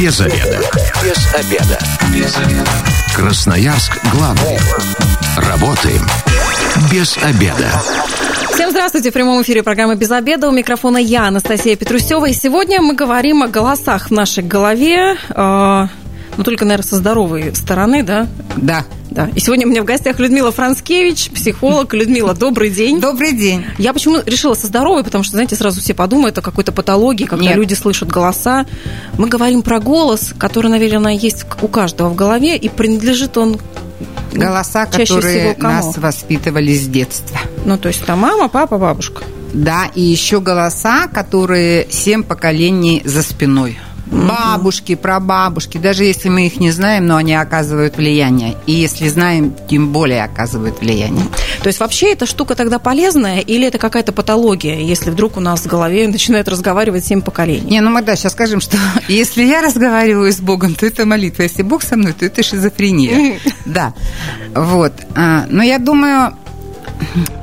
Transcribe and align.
Без 0.00 0.18
обеда. 0.18 0.58
Без 1.04 1.34
обеда. 1.34 1.78
Без 2.14 2.34
обеда. 2.38 2.70
Красноярск 3.14 3.98
главный. 4.14 4.56
Работаем 5.36 6.00
без 6.90 7.18
обеда. 7.18 7.68
Всем 8.54 8.70
здравствуйте. 8.70 9.10
В 9.10 9.12
прямом 9.12 9.42
эфире 9.42 9.62
программы 9.62 9.96
«Без 9.96 10.10
обеда». 10.10 10.48
У 10.48 10.52
микрофона 10.52 10.96
я, 10.96 11.26
Анастасия 11.26 11.76
Петрусева. 11.76 12.30
И 12.30 12.32
сегодня 12.32 12.80
мы 12.80 12.94
говорим 12.94 13.42
о 13.42 13.48
голосах 13.48 14.08
в 14.08 14.10
нашей 14.10 14.42
голове. 14.42 15.16
Э, 15.28 15.88
ну, 16.38 16.44
только, 16.44 16.64
наверное, 16.64 16.88
со 16.88 16.96
здоровой 16.96 17.54
стороны, 17.54 18.02
да? 18.02 18.26
Да. 18.56 18.86
Да. 19.20 19.30
И 19.34 19.40
сегодня 19.40 19.66
у 19.66 19.70
меня 19.70 19.82
в 19.82 19.84
гостях 19.84 20.18
Людмила 20.18 20.50
Францкевич, 20.50 21.30
психолог. 21.30 21.92
Людмила, 22.00 22.34
добрый 22.34 22.70
день. 22.70 23.00
Добрый 23.00 23.32
день. 23.32 23.64
Я 23.76 23.92
почему 23.92 24.18
решила 24.24 24.54
со 24.54 24.66
здоровой, 24.66 25.04
потому 25.04 25.24
что, 25.24 25.32
знаете, 25.32 25.56
сразу 25.56 25.80
все 25.80 25.92
подумают 25.92 26.38
о 26.38 26.42
какой-то 26.42 26.72
патологии, 26.72 27.26
когда 27.26 27.46
Нет. 27.46 27.56
люди 27.56 27.74
слышат 27.74 28.08
голоса. 28.08 28.66
Мы 29.18 29.28
говорим 29.28 29.62
про 29.62 29.78
голос, 29.78 30.32
который, 30.38 30.70
наверное, 30.70 31.12
есть 31.12 31.44
у 31.60 31.68
каждого 31.68 32.08
в 32.08 32.14
голове, 32.14 32.56
и 32.56 32.68
принадлежит 32.68 33.36
он 33.36 33.58
Голоса, 34.32 34.86
Чаще 34.86 35.14
которые 35.14 35.56
нас 35.58 35.98
воспитывали 35.98 36.72
с 36.72 36.86
детства. 36.86 37.38
Ну, 37.66 37.76
то 37.76 37.88
есть 37.88 38.04
там 38.06 38.20
мама, 38.20 38.48
папа, 38.48 38.78
бабушка. 38.78 39.24
Да, 39.52 39.90
и 39.94 40.00
еще 40.00 40.40
голоса, 40.40 41.08
которые 41.08 41.88
семь 41.90 42.22
поколений 42.22 43.02
за 43.04 43.22
спиной 43.22 43.78
бабушки, 44.10 44.94
прабабушки, 44.94 45.78
даже 45.78 46.04
если 46.04 46.28
мы 46.28 46.46
их 46.46 46.60
не 46.60 46.70
знаем, 46.70 47.06
но 47.06 47.16
они 47.16 47.34
оказывают 47.34 47.96
влияние. 47.96 48.56
И 48.66 48.72
если 48.72 49.08
знаем, 49.08 49.54
тем 49.68 49.92
более 49.92 50.24
оказывают 50.24 50.80
влияние. 50.80 51.24
То 51.62 51.68
есть 51.68 51.80
вообще 51.80 52.12
эта 52.12 52.26
штука 52.26 52.54
тогда 52.54 52.78
полезная 52.78 53.40
или 53.40 53.66
это 53.66 53.78
какая-то 53.78 54.12
патология, 54.12 54.80
если 54.80 55.10
вдруг 55.10 55.36
у 55.36 55.40
нас 55.40 55.60
в 55.60 55.66
голове 55.66 56.08
начинает 56.08 56.48
разговаривать 56.48 57.04
семь 57.04 57.22
поколений? 57.22 57.70
Не, 57.70 57.80
ну 57.80 57.90
мы 57.90 58.02
да, 58.02 58.16
сейчас 58.16 58.32
скажем, 58.32 58.60
что 58.60 58.76
если 59.08 59.44
я 59.44 59.62
разговариваю 59.62 60.32
с 60.32 60.40
Богом, 60.40 60.74
то 60.74 60.86
это 60.86 61.06
молитва. 61.06 61.42
Если 61.42 61.62
Бог 61.62 61.82
со 61.82 61.96
мной, 61.96 62.12
то 62.12 62.24
это 62.24 62.42
шизофрения. 62.42 63.38
Да. 63.66 63.94
Вот. 64.54 64.92
А, 65.14 65.46
но 65.48 65.62
я 65.62 65.78
думаю, 65.78 66.34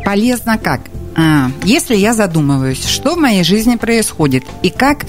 полезно 0.03 0.57
как? 0.57 0.81
А, 1.19 1.49
если 1.63 1.95
я 1.95 2.13
задумываюсь, 2.13 2.85
что 2.85 3.15
в 3.15 3.17
моей 3.17 3.43
жизни 3.43 3.75
происходит, 3.75 4.43
и 4.61 4.69
как 4.69 5.05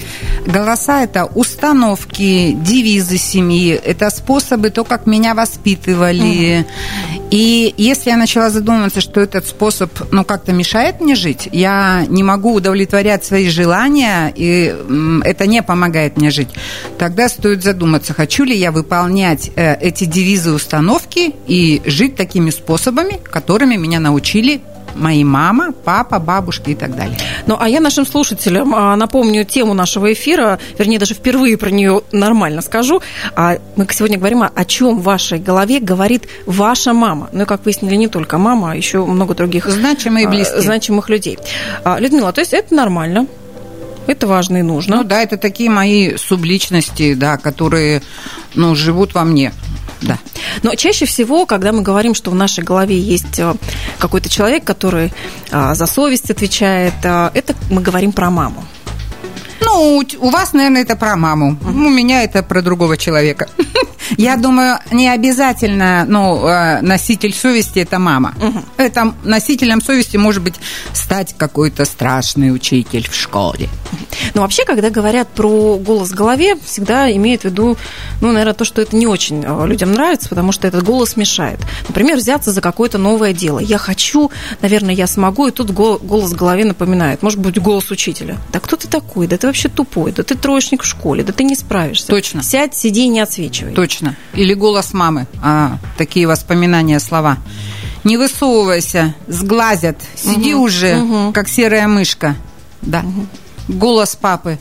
голоса– 0.47 1.03
это 1.03 1.25
установки, 1.25 2.53
девизы 2.53 3.19
семьи, 3.19 3.73
это 3.73 4.09
способы, 4.09 4.71
то, 4.71 4.83
как 4.83 5.05
меня 5.05 5.35
воспитывали. 5.35 6.61
Угу. 6.61 7.27
И 7.29 7.75
если 7.77 8.09
я 8.09 8.17
начала 8.17 8.49
задумываться, 8.49 9.01
что 9.01 9.21
этот 9.21 9.45
способ, 9.45 9.91
ну, 10.11 10.25
как-то 10.25 10.51
мешает 10.51 10.99
мне 10.99 11.13
жить, 11.13 11.47
я 11.51 12.03
не 12.07 12.23
могу 12.23 12.55
удовлетворять 12.55 13.23
свои 13.23 13.47
желания, 13.47 14.33
и 14.35 14.75
это 15.23 15.45
не 15.45 15.61
помогает 15.61 16.17
мне 16.17 16.31
жить, 16.31 16.49
тогда 16.97 17.29
стоит 17.29 17.61
задуматься, 17.61 18.15
хочу 18.15 18.45
ли 18.45 18.57
я 18.57 18.71
выполнять 18.71 19.51
э, 19.55 19.75
эти 19.75 20.05
девизы, 20.05 20.53
установки 20.53 21.35
и 21.45 21.83
жить 21.85 22.15
такими 22.15 22.49
способами, 22.49 23.19
которыми 23.23 23.75
меня 23.75 23.99
научили 23.99 24.61
мои 24.95 25.23
мама, 25.23 25.71
папа, 25.71 26.19
бабушки 26.19 26.71
и 26.71 26.75
так 26.75 26.95
далее. 26.95 27.17
Ну, 27.47 27.57
а 27.59 27.67
я 27.67 27.79
нашим 27.79 28.05
слушателям 28.05 28.73
а, 28.75 28.95
напомню 28.95 29.45
тему 29.45 29.73
нашего 29.73 30.11
эфира, 30.13 30.59
вернее, 30.77 30.99
даже 30.99 31.13
впервые 31.13 31.57
про 31.57 31.69
нее 31.69 32.01
нормально 32.11 32.61
скажу. 32.61 33.01
А 33.35 33.57
мы 33.75 33.87
сегодня 33.91 34.17
говорим 34.17 34.43
о, 34.43 34.65
чем 34.65 34.99
в 34.99 35.03
вашей 35.03 35.39
голове 35.39 35.79
говорит 35.79 36.27
ваша 36.45 36.93
мама. 36.93 37.29
Ну, 37.31 37.43
и, 37.43 37.45
как 37.45 37.65
выяснили, 37.65 37.95
не 37.95 38.07
только 38.07 38.37
мама, 38.37 38.71
а 38.71 38.75
еще 38.75 39.05
много 39.05 39.35
других 39.35 39.67
значимых, 39.69 40.27
а, 40.27 40.29
близких. 40.29 40.61
значимых 40.61 41.09
людей. 41.09 41.37
Людмила, 41.99 42.31
то 42.31 42.41
есть 42.41 42.53
это 42.53 42.73
нормально? 42.75 43.27
Это 44.09 44.25
важно 44.25 44.57
и 44.57 44.61
нужно. 44.63 44.97
Ну 44.97 45.03
да, 45.03 45.21
это 45.21 45.37
такие 45.37 45.69
мои 45.69 46.17
субличности, 46.17 47.13
да, 47.13 47.37
которые 47.37 48.01
ну, 48.55 48.73
живут 48.73 49.13
во 49.13 49.23
мне. 49.23 49.53
Да. 50.01 50.17
Но 50.63 50.73
чаще 50.73 51.05
всего, 51.05 51.45
когда 51.45 51.71
мы 51.71 51.83
говорим, 51.83 52.15
что 52.15 52.31
в 52.31 52.35
нашей 52.35 52.63
голове 52.63 52.97
есть 52.97 53.37
э, 53.37 53.53
какой-то 53.99 54.27
человек, 54.27 54.63
который 54.63 55.13
э, 55.51 55.75
за 55.75 55.85
совесть 55.85 56.31
отвечает, 56.31 56.95
э, 57.03 57.29
это 57.35 57.53
мы 57.69 57.83
говорим 57.83 58.11
про 58.11 58.31
маму. 58.31 58.65
Ну, 59.61 60.01
у 60.19 60.29
вас, 60.31 60.53
наверное, 60.53 60.81
это 60.81 60.95
про 60.95 61.15
маму. 61.15 61.55
У 61.63 61.89
меня 61.89 62.23
это 62.23 62.41
про 62.41 62.63
другого 62.63 62.97
человека. 62.97 63.47
Я 64.17 64.37
думаю, 64.37 64.79
не 64.91 65.07
обязательно, 65.07 66.05
ну, 66.07 66.47
э, 66.47 66.81
носитель 66.81 67.33
совести 67.33 67.79
это 67.79 67.99
мама. 67.99 68.33
Угу. 68.41 68.63
Это 68.77 69.13
носителем 69.23 69.81
совести 69.81 70.17
может 70.17 70.43
быть 70.43 70.55
стать 70.93 71.35
какой-то 71.37 71.85
страшный 71.85 72.53
учитель 72.53 73.09
в 73.09 73.15
школе. 73.15 73.69
Но 74.33 74.41
вообще, 74.41 74.65
когда 74.65 74.89
говорят 74.89 75.27
про 75.29 75.77
голос 75.77 76.09
в 76.09 76.15
голове, 76.15 76.55
всегда 76.65 77.11
имеют 77.11 77.41
в 77.41 77.45
виду, 77.45 77.77
ну, 78.21 78.31
наверное, 78.31 78.53
то, 78.53 78.65
что 78.65 78.81
это 78.81 78.95
не 78.95 79.07
очень 79.07 79.43
э, 79.45 79.67
людям 79.67 79.91
нравится, 79.93 80.29
потому 80.29 80.51
что 80.51 80.67
этот 80.67 80.83
голос 80.83 81.15
мешает. 81.15 81.59
Например, 81.87 82.17
взяться 82.17 82.51
за 82.51 82.61
какое-то 82.61 82.97
новое 82.97 83.33
дело. 83.33 83.59
Я 83.59 83.77
хочу, 83.77 84.31
наверное, 84.61 84.93
я 84.93 85.07
смогу, 85.07 85.47
и 85.47 85.51
тут 85.51 85.71
голос 85.71 86.31
в 86.31 86.35
голове 86.35 86.65
напоминает. 86.65 87.21
Может 87.21 87.39
быть, 87.39 87.59
голос 87.59 87.91
учителя. 87.91 88.37
Да 88.51 88.59
кто 88.59 88.75
ты 88.75 88.87
такой? 88.87 89.27
Да 89.27 89.37
ты 89.37 89.47
вообще 89.47 89.69
тупой. 89.69 90.11
Да 90.11 90.23
ты 90.23 90.35
троечник 90.35 90.83
в 90.83 90.85
школе. 90.85 91.23
Да 91.23 91.33
ты 91.33 91.43
не 91.43 91.55
справишься. 91.55 92.07
Точно. 92.07 92.43
Сядь, 92.43 92.75
сиди 92.75 93.05
и 93.05 93.07
не 93.07 93.19
отсвечивай. 93.19 93.73
Точно. 93.73 93.98
Или 94.33 94.53
голос 94.53 94.93
мамы. 94.93 95.27
А, 95.41 95.77
такие 95.97 96.27
воспоминания, 96.27 96.99
слова. 96.99 97.37
Не 98.03 98.17
высовывайся, 98.17 99.15
сглазят. 99.27 99.97
Сиди 100.15 100.53
угу, 100.53 100.63
уже, 100.63 101.01
угу. 101.01 101.33
как 101.33 101.47
серая 101.47 101.87
мышка. 101.87 102.35
Да. 102.81 102.99
Угу 102.99 103.27
голос 103.69 104.15
папы. 104.15 104.59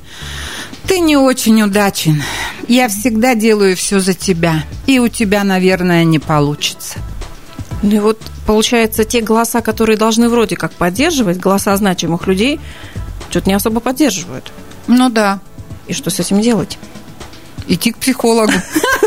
Ты 0.86 1.00
не 1.00 1.16
очень 1.16 1.60
удачен. 1.62 2.22
Я 2.68 2.88
всегда 2.88 3.34
делаю 3.34 3.76
все 3.76 4.00
за 4.00 4.14
тебя. 4.14 4.64
И 4.86 4.98
у 4.98 5.08
тебя, 5.08 5.44
наверное, 5.44 6.04
не 6.04 6.18
получится. 6.18 6.98
Ну 7.82 7.96
и 7.96 7.98
вот, 7.98 8.20
получается, 8.46 9.04
те 9.04 9.20
голоса, 9.20 9.60
которые 9.60 9.96
должны 9.96 10.28
вроде 10.28 10.56
как 10.56 10.72
поддерживать, 10.72 11.38
голоса 11.38 11.76
значимых 11.76 12.26
людей, 12.26 12.60
что-то 13.30 13.48
не 13.48 13.54
особо 13.54 13.80
поддерживают. 13.80 14.52
Ну 14.86 15.10
да. 15.10 15.40
И 15.86 15.92
что 15.92 16.10
с 16.10 16.20
этим 16.20 16.40
делать? 16.40 16.78
Идти 17.66 17.92
к 17.92 17.98
психологу. 17.98 18.52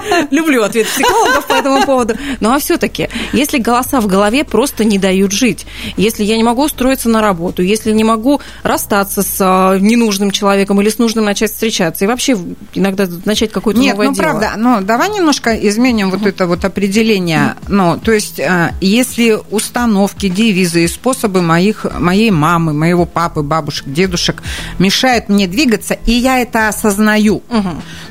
Люблю 0.30 0.62
ответ 0.62 0.86
психологов 0.86 1.46
по 1.46 1.54
этому 1.54 1.84
поводу. 1.84 2.14
Ну 2.40 2.52
а 2.52 2.58
все-таки, 2.58 3.08
если 3.32 3.58
голоса 3.58 4.00
в 4.00 4.06
голове 4.06 4.44
просто 4.44 4.84
не 4.84 4.98
дают 4.98 5.32
жить, 5.32 5.66
если 5.96 6.24
я 6.24 6.36
не 6.36 6.44
могу 6.44 6.64
устроиться 6.64 7.08
на 7.08 7.20
работу, 7.20 7.62
если 7.62 7.92
не 7.92 8.04
могу 8.04 8.40
расстаться 8.62 9.22
с 9.22 9.36
а, 9.40 9.78
ненужным 9.78 10.30
человеком 10.30 10.80
или 10.80 10.88
с 10.88 10.98
нужным 10.98 11.24
начать 11.24 11.50
встречаться, 11.50 12.04
и 12.04 12.08
вообще 12.08 12.36
иногда 12.74 13.06
начать 13.24 13.52
какое-то 13.52 13.80
Нет, 13.80 13.94
новое 13.94 14.08
ну, 14.08 14.14
дело. 14.14 14.24
правда, 14.24 14.52
но 14.56 14.80
давай 14.80 15.10
немножко 15.10 15.54
изменим 15.54 16.10
вот 16.10 16.26
это 16.26 16.46
вот 16.46 16.64
определение. 16.64 17.54
Ну, 17.68 17.98
то 17.98 18.12
есть, 18.12 18.40
а, 18.40 18.72
если 18.80 19.38
установки, 19.50 20.28
девизы 20.28 20.84
и 20.84 20.88
способы 20.88 21.42
моих, 21.42 21.86
моей 21.98 22.30
мамы, 22.30 22.72
моего 22.72 23.06
папы, 23.06 23.42
бабушек, 23.42 23.86
дедушек 23.86 24.42
мешают 24.78 25.28
мне 25.28 25.46
двигаться, 25.46 25.96
и 26.06 26.12
я 26.12 26.40
это 26.40 26.68
осознаю, 26.68 27.42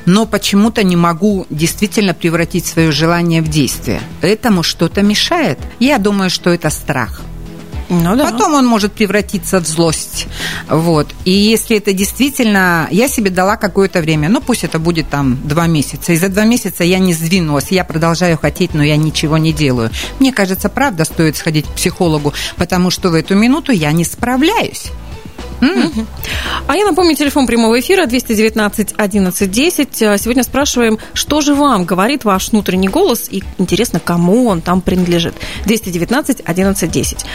но 0.06 0.24
почему-то 0.24 0.82
не 0.82 0.96
могу 0.96 1.46
действительно 1.50 2.14
превратить 2.14 2.66
свое 2.66 2.92
желание 2.92 3.42
в 3.42 3.48
действие. 3.48 4.00
Этому 4.22 4.62
что-то 4.62 5.02
мешает. 5.02 5.58
Я 5.78 5.98
думаю, 5.98 6.30
что 6.30 6.50
это 6.50 6.70
страх. 6.70 7.20
Ну, 7.88 8.16
да. 8.16 8.30
Потом 8.30 8.54
он 8.54 8.66
может 8.66 8.92
превратиться 8.92 9.60
в 9.60 9.66
злость. 9.66 10.26
Вот. 10.68 11.08
И 11.24 11.30
если 11.30 11.76
это 11.76 11.92
действительно... 11.92 12.88
Я 12.90 13.08
себе 13.08 13.30
дала 13.30 13.56
какое-то 13.56 14.00
время, 14.00 14.28
ну 14.28 14.40
пусть 14.40 14.64
это 14.64 14.78
будет 14.78 15.08
там 15.08 15.38
два 15.46 15.66
месяца. 15.66 16.12
И 16.12 16.16
за 16.16 16.28
два 16.28 16.44
месяца 16.44 16.82
я 16.82 16.98
не 16.98 17.14
сдвинулась. 17.14 17.66
Я 17.70 17.84
продолжаю 17.84 18.38
хотеть, 18.38 18.74
но 18.74 18.82
я 18.82 18.96
ничего 18.96 19.38
не 19.38 19.52
делаю. 19.52 19.90
Мне 20.18 20.32
кажется, 20.32 20.68
правда 20.68 21.04
стоит 21.04 21.36
сходить 21.36 21.66
к 21.66 21.74
психологу, 21.74 22.32
потому 22.56 22.90
что 22.90 23.10
в 23.10 23.14
эту 23.14 23.34
минуту 23.36 23.72
я 23.72 23.92
не 23.92 24.04
справляюсь. 24.04 24.90
Mm-hmm. 25.60 26.06
А 26.66 26.76
я 26.76 26.84
напомню, 26.84 27.14
телефон 27.14 27.46
прямого 27.46 27.78
эфира 27.78 28.06
219 28.06 28.94
11 28.96 29.50
10. 29.50 29.96
Сегодня 29.96 30.42
спрашиваем, 30.42 30.98
что 31.14 31.40
же 31.40 31.54
вам 31.54 31.84
говорит 31.84 32.24
ваш 32.24 32.50
внутренний 32.50 32.88
голос, 32.88 33.26
и 33.30 33.42
интересно, 33.58 34.00
кому 34.00 34.46
он 34.48 34.60
там 34.60 34.80
принадлежит. 34.80 35.34
219 35.64 36.42
11 36.44 36.90
10. 36.90 37.26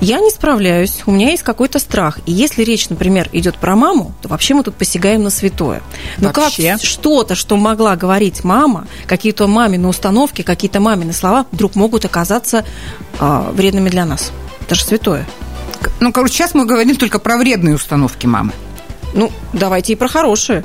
Я 0.00 0.18
не 0.20 0.30
справляюсь, 0.30 1.02
у 1.06 1.12
меня 1.12 1.30
есть 1.30 1.42
какой-то 1.42 1.78
страх. 1.78 2.18
И 2.26 2.32
если 2.32 2.64
речь, 2.64 2.88
например, 2.88 3.28
идет 3.32 3.56
про 3.56 3.76
маму, 3.76 4.12
то 4.20 4.28
вообще 4.28 4.54
мы 4.54 4.62
тут 4.62 4.74
посягаем 4.74 5.22
на 5.22 5.30
святое. 5.30 5.82
Но 6.18 6.32
ну 6.34 6.42
вообще? 6.42 6.72
как 6.72 6.82
что-то, 6.82 7.34
что 7.34 7.56
могла 7.56 7.94
говорить 7.96 8.42
мама, 8.42 8.86
какие-то 9.06 9.46
мамины 9.46 9.86
установки, 9.86 10.42
какие-то 10.42 10.80
мамины 10.80 11.12
слова, 11.12 11.46
вдруг 11.52 11.76
могут 11.76 12.04
оказаться 12.04 12.64
э, 13.20 13.50
вредными 13.52 13.90
для 13.90 14.04
нас. 14.04 14.32
Это 14.60 14.74
же 14.74 14.84
святое. 14.84 15.26
Ну, 16.00 16.12
короче, 16.12 16.34
сейчас 16.34 16.54
мы 16.54 16.64
говорим 16.64 16.96
только 16.96 17.18
про 17.18 17.36
вредные 17.36 17.74
установки 17.74 18.26
мамы. 18.26 18.52
Ну, 19.14 19.30
давайте 19.52 19.92
и 19.92 19.96
про 19.96 20.08
хорошие. 20.08 20.64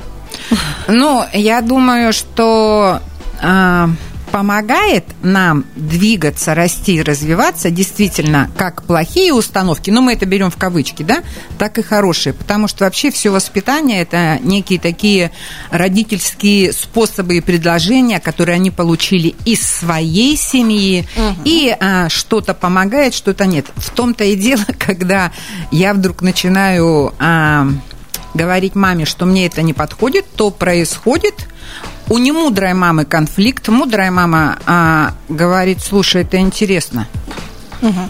Ну, 0.86 1.24
я 1.32 1.60
думаю, 1.60 2.12
что 2.12 3.00
э, 3.40 3.88
помогает 4.30 5.04
нам 5.22 5.64
двигаться, 5.74 6.54
расти, 6.54 7.02
развиваться 7.02 7.70
действительно 7.70 8.50
как 8.56 8.82
плохие 8.82 9.32
установки, 9.32 9.90
но 9.90 10.00
мы 10.00 10.14
это 10.14 10.26
берем 10.26 10.50
в 10.50 10.56
кавычки, 10.56 11.02
да, 11.02 11.22
так 11.58 11.78
и 11.78 11.82
хорошие, 11.82 12.32
потому 12.32 12.68
что 12.68 12.84
вообще 12.84 13.10
все 13.10 13.30
воспитание 13.30 14.02
это 14.02 14.38
некие 14.42 14.78
такие 14.78 15.32
родительские 15.70 16.72
способы 16.72 17.38
и 17.38 17.40
предложения, 17.40 18.20
которые 18.20 18.56
они 18.56 18.70
получили 18.70 19.34
из 19.44 19.62
своей 19.62 20.36
семьи, 20.36 21.06
угу. 21.16 21.42
и 21.44 21.74
а, 21.78 22.08
что-то 22.08 22.54
помогает, 22.54 23.14
что-то 23.14 23.46
нет. 23.46 23.66
В 23.76 23.90
том-то 23.90 24.24
и 24.24 24.36
дело, 24.36 24.64
когда 24.78 25.32
я 25.70 25.94
вдруг 25.94 26.22
начинаю 26.22 27.14
а, 27.18 27.66
говорить 28.34 28.74
маме, 28.74 29.04
что 29.04 29.26
мне 29.26 29.46
это 29.46 29.62
не 29.62 29.72
подходит, 29.72 30.26
то 30.36 30.50
происходит 30.50 31.34
у 32.10 32.18
немудрой 32.18 32.74
мамы 32.74 33.04
конфликт. 33.04 33.68
Мудрая 33.68 34.10
мама 34.10 34.58
а, 34.66 35.14
говорит, 35.28 35.80
слушай, 35.82 36.22
это 36.22 36.38
интересно. 36.38 37.06
Угу. 37.82 38.08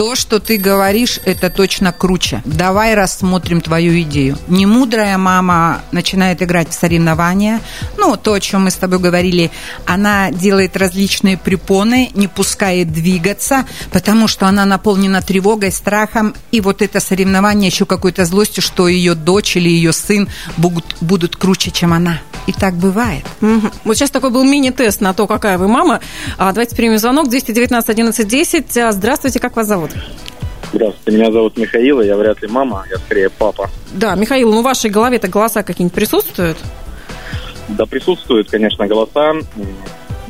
То, 0.00 0.14
что 0.14 0.38
ты 0.40 0.56
говоришь, 0.56 1.20
это 1.26 1.50
точно 1.50 1.92
круче. 1.92 2.40
Давай 2.46 2.94
рассмотрим 2.94 3.60
твою 3.60 4.00
идею. 4.00 4.38
Немудрая 4.48 5.18
мама 5.18 5.82
начинает 5.92 6.40
играть 6.40 6.70
в 6.70 6.72
соревнования. 6.72 7.60
Ну, 7.98 8.16
то, 8.16 8.32
о 8.32 8.40
чем 8.40 8.64
мы 8.64 8.70
с 8.70 8.76
тобой 8.76 8.98
говорили, 8.98 9.50
она 9.84 10.30
делает 10.30 10.78
различные 10.78 11.36
препоны, 11.36 12.10
не 12.14 12.28
пускает 12.28 12.90
двигаться, 12.90 13.66
потому 13.92 14.26
что 14.26 14.46
она 14.46 14.64
наполнена 14.64 15.20
тревогой, 15.20 15.70
страхом, 15.70 16.34
и 16.50 16.62
вот 16.62 16.80
это 16.80 16.98
соревнование 16.98 17.68
еще 17.68 17.84
какой-то 17.84 18.24
злостью, 18.24 18.62
что 18.62 18.88
ее 18.88 19.14
дочь 19.14 19.58
или 19.58 19.68
ее 19.68 19.92
сын 19.92 20.30
будут, 20.56 20.96
будут 21.02 21.36
круче, 21.36 21.70
чем 21.72 21.92
она. 21.92 22.20
И 22.46 22.52
так 22.52 22.74
бывает. 22.74 23.24
Угу. 23.42 23.70
Вот 23.84 23.96
сейчас 23.96 24.10
такой 24.10 24.30
был 24.30 24.44
мини-тест 24.44 25.02
на 25.02 25.12
то, 25.12 25.26
какая 25.26 25.58
вы 25.58 25.68
мама. 25.68 26.00
А, 26.38 26.52
давайте 26.52 26.74
примем 26.74 26.98
звонок 26.98 27.28
219 27.28 27.90
11 27.90 28.26
10. 28.26 28.92
Здравствуйте, 28.92 29.38
как 29.38 29.56
вас 29.56 29.66
зовут? 29.66 29.89
Здравствуйте, 30.72 31.18
меня 31.18 31.32
зовут 31.32 31.56
Михаил, 31.56 32.00
я 32.00 32.16
вряд 32.16 32.40
ли 32.42 32.48
мама, 32.48 32.84
я 32.90 32.96
скорее 32.98 33.28
папа. 33.28 33.68
Да, 33.92 34.14
Михаил, 34.14 34.52
ну 34.52 34.60
в 34.60 34.64
вашей 34.64 34.88
голове-то 34.88 35.26
голоса 35.28 35.62
какие-нибудь 35.62 35.94
присутствуют? 35.94 36.58
Да, 37.68 37.86
присутствуют, 37.86 38.50
конечно, 38.50 38.86
голоса. 38.86 39.34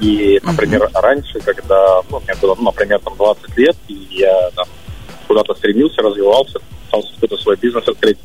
И, 0.00 0.40
например, 0.42 0.84
uh-huh. 0.84 1.00
раньше, 1.00 1.40
когда, 1.40 2.00
ну, 2.10 2.20
мне 2.20 2.34
было, 2.40 2.54
ну, 2.54 2.64
например, 2.64 3.00
там 3.00 3.16
20 3.16 3.56
лет, 3.58 3.76
и 3.88 4.08
я 4.12 4.50
там 4.56 4.66
куда-то 5.28 5.54
стремился, 5.54 6.00
развивался, 6.00 6.58
пытался 6.86 7.14
какой-то 7.14 7.36
свой 7.36 7.56
бизнес 7.56 7.86
открыть, 7.86 8.18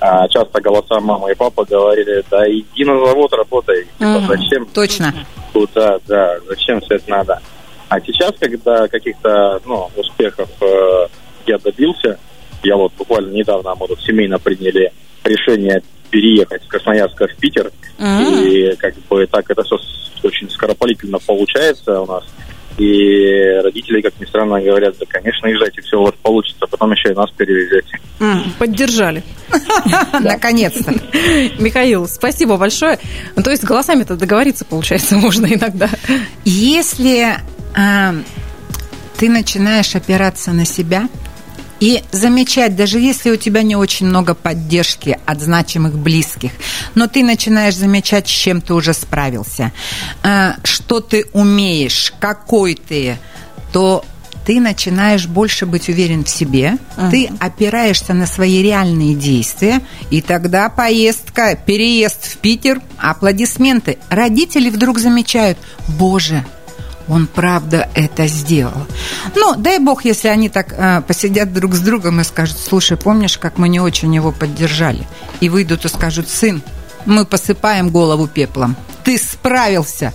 а, 0.00 0.26
часто 0.28 0.60
голоса 0.60 1.00
мама 1.00 1.30
и 1.30 1.34
папа 1.34 1.66
говорили, 1.66 2.24
да 2.30 2.48
иди 2.50 2.84
на 2.84 2.98
завод 3.06 3.32
работай, 3.34 3.86
uh-huh. 3.98 4.26
зачем? 4.26 4.66
Точно. 4.66 5.12
Куда, 5.52 5.98
да, 6.06 6.38
зачем 6.48 6.80
все 6.80 6.94
это 6.94 7.10
надо? 7.10 7.42
А 7.88 8.00
сейчас, 8.00 8.32
когда 8.38 8.86
каких-то 8.88 9.60
ну, 9.64 9.90
успехов 9.96 10.48
э, 10.60 11.06
я 11.46 11.58
добился, 11.58 12.18
я 12.62 12.76
вот 12.76 12.92
буквально 12.98 13.32
недавно 13.32 13.74
мы 13.74 13.88
тут 13.88 14.00
семейно 14.02 14.38
приняли 14.38 14.92
решение 15.24 15.82
переехать 16.10 16.62
с 16.62 16.66
Красноярска 16.66 17.28
в 17.28 17.36
Питер, 17.36 17.70
mm-hmm. 17.98 18.48
и 18.48 18.76
как 18.76 18.94
бы 19.08 19.26
так 19.26 19.50
это 19.50 19.62
все 19.62 19.78
очень 20.22 20.50
скоропалительно 20.50 21.18
получается 21.18 22.00
у 22.00 22.06
нас. 22.06 22.24
И 22.78 23.58
родители, 23.64 24.00
как 24.00 24.12
ни 24.20 24.24
странно, 24.24 24.60
говорят, 24.60 24.94
да, 25.00 25.06
конечно, 25.08 25.48
езжайте, 25.48 25.82
все 25.82 25.98
у 25.98 26.04
вас 26.04 26.14
получится, 26.22 26.64
потом 26.68 26.92
еще 26.92 27.10
и 27.10 27.14
нас 27.14 27.28
перевезете. 27.32 27.98
Поддержали. 28.58 29.24
Наконец-то. 30.20 30.92
Михаил, 31.58 32.06
спасибо 32.06 32.56
большое. 32.56 33.00
Ну, 33.34 33.42
то 33.42 33.50
есть 33.50 33.64
голосами-то 33.64 34.14
договориться, 34.16 34.64
получается, 34.64 35.16
можно 35.18 35.46
иногда. 35.46 35.90
Если 36.44 37.34
а, 37.74 38.14
ты 39.16 39.28
начинаешь 39.28 39.94
опираться 39.94 40.52
на 40.52 40.64
себя 40.64 41.08
и 41.80 42.02
замечать, 42.10 42.74
даже 42.74 42.98
если 42.98 43.30
у 43.30 43.36
тебя 43.36 43.62
не 43.62 43.76
очень 43.76 44.06
много 44.06 44.34
поддержки 44.34 45.18
от 45.26 45.40
значимых 45.40 45.96
близких, 45.96 46.52
но 46.94 47.06
ты 47.06 47.22
начинаешь 47.22 47.76
замечать, 47.76 48.26
с 48.26 48.30
чем 48.30 48.60
ты 48.60 48.74
уже 48.74 48.94
справился, 48.94 49.72
а, 50.22 50.56
что 50.64 51.00
ты 51.00 51.26
умеешь, 51.32 52.12
какой 52.18 52.74
ты, 52.74 53.18
то 53.72 54.04
ты 54.44 54.60
начинаешь 54.60 55.26
больше 55.26 55.66
быть 55.66 55.90
уверен 55.90 56.24
в 56.24 56.30
себе, 56.30 56.78
uh-huh. 56.96 57.10
ты 57.10 57.30
опираешься 57.38 58.14
на 58.14 58.26
свои 58.26 58.62
реальные 58.62 59.14
действия, 59.14 59.82
и 60.10 60.22
тогда 60.22 60.70
поездка, 60.70 61.54
переезд 61.54 62.24
в 62.24 62.38
Питер, 62.38 62.80
аплодисменты. 62.96 63.98
Родители 64.08 64.70
вдруг 64.70 64.98
замечают, 65.00 65.58
боже, 65.86 66.46
он 67.08 67.26
правда 67.26 67.88
это 67.94 68.26
сделал. 68.26 68.86
Ну, 69.34 69.54
дай 69.56 69.78
бог, 69.78 70.04
если 70.04 70.28
они 70.28 70.48
так 70.48 70.74
э, 70.76 71.02
посидят 71.06 71.52
друг 71.52 71.74
с 71.74 71.80
другом 71.80 72.20
и 72.20 72.24
скажут, 72.24 72.58
слушай, 72.58 72.96
помнишь, 72.96 73.38
как 73.38 73.58
мы 73.58 73.68
не 73.68 73.80
очень 73.80 74.14
его 74.14 74.32
поддержали? 74.32 75.06
И 75.40 75.48
выйдут 75.48 75.84
и 75.84 75.88
скажут, 75.88 76.28
сын, 76.28 76.62
мы 77.06 77.24
посыпаем 77.24 77.90
голову 77.90 78.26
пеплом. 78.26 78.76
Ты 79.04 79.16
справился. 79.16 80.12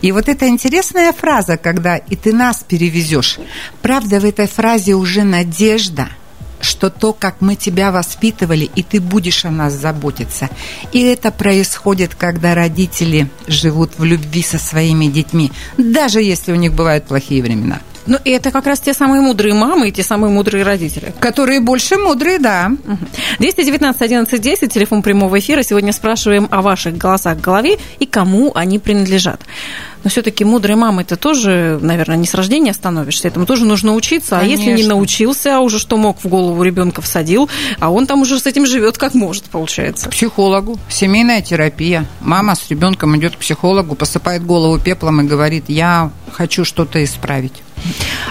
И 0.00 0.12
вот 0.12 0.28
эта 0.28 0.46
интересная 0.46 1.12
фраза, 1.12 1.56
когда 1.56 1.96
и 1.96 2.14
ты 2.14 2.32
нас 2.32 2.64
перевезешь. 2.66 3.38
Правда, 3.82 4.20
в 4.20 4.24
этой 4.24 4.46
фразе 4.46 4.94
уже 4.94 5.24
надежда– 5.24 6.08
что 6.60 6.90
то, 6.90 7.12
как 7.12 7.40
мы 7.40 7.56
тебя 7.56 7.90
воспитывали, 7.90 8.68
и 8.74 8.82
ты 8.82 9.00
будешь 9.00 9.44
о 9.44 9.50
нас 9.50 9.72
заботиться. 9.72 10.48
И 10.92 11.02
это 11.02 11.30
происходит, 11.30 12.14
когда 12.14 12.54
родители 12.54 13.28
живут 13.46 13.92
в 13.98 14.04
любви 14.04 14.42
со 14.42 14.58
своими 14.58 15.06
детьми, 15.06 15.52
даже 15.76 16.22
если 16.22 16.52
у 16.52 16.56
них 16.56 16.72
бывают 16.72 17.04
плохие 17.04 17.42
времена. 17.42 17.80
Ну, 18.08 18.16
и 18.24 18.30
это 18.30 18.50
как 18.50 18.66
раз 18.66 18.80
те 18.80 18.94
самые 18.94 19.20
мудрые 19.20 19.54
мамы 19.54 19.88
и 19.88 19.92
те 19.92 20.02
самые 20.02 20.32
мудрые 20.32 20.64
родители. 20.64 21.12
Которые 21.20 21.60
больше 21.60 21.98
мудрые, 21.98 22.38
да. 22.38 22.70
219 23.38 24.00
11 24.00 24.40
10, 24.40 24.72
телефон 24.72 25.02
прямого 25.02 25.38
эфира. 25.38 25.62
Сегодня 25.62 25.92
спрашиваем 25.92 26.48
о 26.50 26.62
ваших 26.62 26.96
голосах 26.96 27.36
в 27.36 27.42
голове 27.42 27.76
и 27.98 28.06
кому 28.06 28.50
они 28.54 28.78
принадлежат. 28.78 29.42
Но 30.04 30.10
все-таки 30.10 30.44
мудрой 30.44 30.76
мамой 30.76 31.04
ты 31.04 31.16
тоже, 31.16 31.78
наверное, 31.82 32.16
не 32.16 32.26
с 32.26 32.34
рождения 32.34 32.72
становишься. 32.72 33.28
Этому 33.28 33.46
тоже 33.46 33.64
нужно 33.64 33.94
учиться. 33.94 34.38
Конечно. 34.38 34.64
А 34.64 34.68
если 34.68 34.82
не 34.82 34.88
научился, 34.88 35.56
а 35.56 35.60
уже 35.60 35.78
что 35.78 35.96
мог 35.96 36.22
в 36.22 36.28
голову 36.28 36.62
ребенка 36.62 37.02
всадил, 37.02 37.48
а 37.80 37.90
он 37.90 38.06
там 38.06 38.22
уже 38.22 38.38
с 38.38 38.46
этим 38.46 38.66
живет 38.66 38.98
как 38.98 39.14
может, 39.14 39.44
получается. 39.44 40.08
К 40.08 40.12
психологу. 40.12 40.78
Семейная 40.88 41.42
терапия. 41.42 42.06
Мама 42.20 42.54
с 42.54 42.68
ребенком 42.68 43.16
идет 43.16 43.36
к 43.36 43.38
психологу, 43.38 43.94
посыпает 43.94 44.44
голову 44.44 44.78
пеплом 44.78 45.20
и 45.20 45.24
говорит, 45.24 45.64
я 45.68 46.10
хочу 46.32 46.64
что-то 46.64 47.02
исправить. 47.02 47.62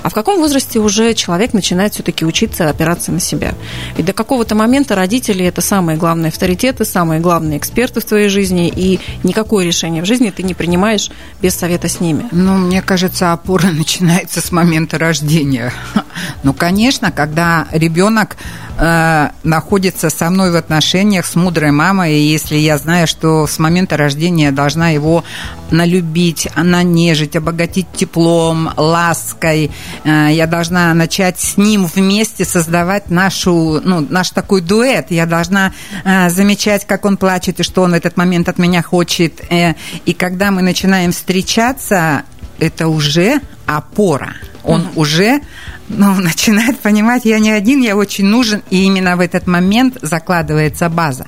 А 0.03 0.09
в 0.09 0.13
каком 0.13 0.39
возрасте 0.39 0.79
уже 0.79 1.13
человек 1.13 1.53
начинает 1.53 1.93
все-таки 1.93 2.25
учиться 2.25 2.69
опираться 2.69 3.11
на 3.11 3.19
себя? 3.19 3.53
Ведь 3.95 4.05
до 4.05 4.13
какого-то 4.13 4.55
момента 4.55 4.95
родители 4.95 5.45
это 5.45 5.61
самые 5.61 5.97
главные 5.97 6.29
авторитеты, 6.29 6.85
самые 6.85 7.19
главные 7.19 7.57
эксперты 7.57 7.99
в 7.99 8.05
твоей 8.05 8.29
жизни, 8.29 8.71
и 8.73 8.99
никакое 9.23 9.65
решение 9.65 10.03
в 10.03 10.05
жизни 10.05 10.29
ты 10.29 10.43
не 10.43 10.53
принимаешь 10.53 11.11
без 11.41 11.55
совета 11.57 11.87
с 11.87 11.99
ними. 11.99 12.27
Ну, 12.31 12.57
мне 12.57 12.81
кажется, 12.81 13.33
опора 13.33 13.67
начинается 13.71 14.41
с 14.41 14.51
момента 14.51 14.97
рождения. 14.97 15.73
Ну, 16.41 16.53
конечно, 16.53 17.11
когда 17.11 17.67
ребенок 17.71 18.37
э, 18.77 19.29
находится 19.43 20.09
со 20.09 20.29
мной 20.29 20.51
в 20.51 20.55
отношениях 20.55 21.25
с 21.25 21.35
мудрой 21.35 21.71
мамой, 21.71 22.15
и 22.15 22.31
если 22.31 22.55
я 22.55 22.77
знаю, 22.77 23.07
что 23.07 23.47
с 23.47 23.59
момента 23.59 23.97
рождения 23.97 24.51
должна 24.51 24.89
его 24.89 25.23
налюбить, 25.71 26.47
нанежить, 26.55 27.35
обогатить 27.35 27.87
теплом, 27.93 28.71
лаской, 28.77 29.71
э, 30.03 30.27
я 30.31 30.47
должна 30.47 30.93
начать 30.93 31.39
с 31.39 31.57
ним 31.57 31.85
вместе 31.85 32.45
создавать 32.45 33.09
нашу, 33.09 33.81
ну, 33.83 34.01
наш 34.01 34.31
такой 34.31 34.61
дуэт. 34.61 35.11
Я 35.11 35.25
должна 35.25 35.73
э, 36.03 36.29
замечать, 36.29 36.85
как 36.85 37.05
он 37.05 37.17
плачет 37.17 37.59
и 37.59 37.63
что 37.63 37.81
он 37.81 37.91
в 37.91 37.95
этот 37.95 38.17
момент 38.17 38.49
от 38.49 38.57
меня 38.57 38.81
хочет. 38.81 39.41
Э, 39.51 39.73
и 40.05 40.13
когда 40.13 40.51
мы 40.51 40.61
начинаем 40.61 41.11
встречаться, 41.11 42.23
это 42.59 42.87
уже 42.87 43.41
опора. 43.65 44.33
Он 44.63 44.81
mm-hmm. 44.81 44.95
уже 44.95 45.41
ну, 45.89 46.15
начинает 46.19 46.79
понимать, 46.79 47.25
я 47.25 47.39
не 47.39 47.51
один, 47.51 47.81
я 47.81 47.95
очень 47.95 48.25
нужен, 48.25 48.63
и 48.69 48.83
именно 48.83 49.15
в 49.15 49.19
этот 49.19 49.47
момент 49.47 49.97
закладывается 50.01 50.89
база. 50.89 51.27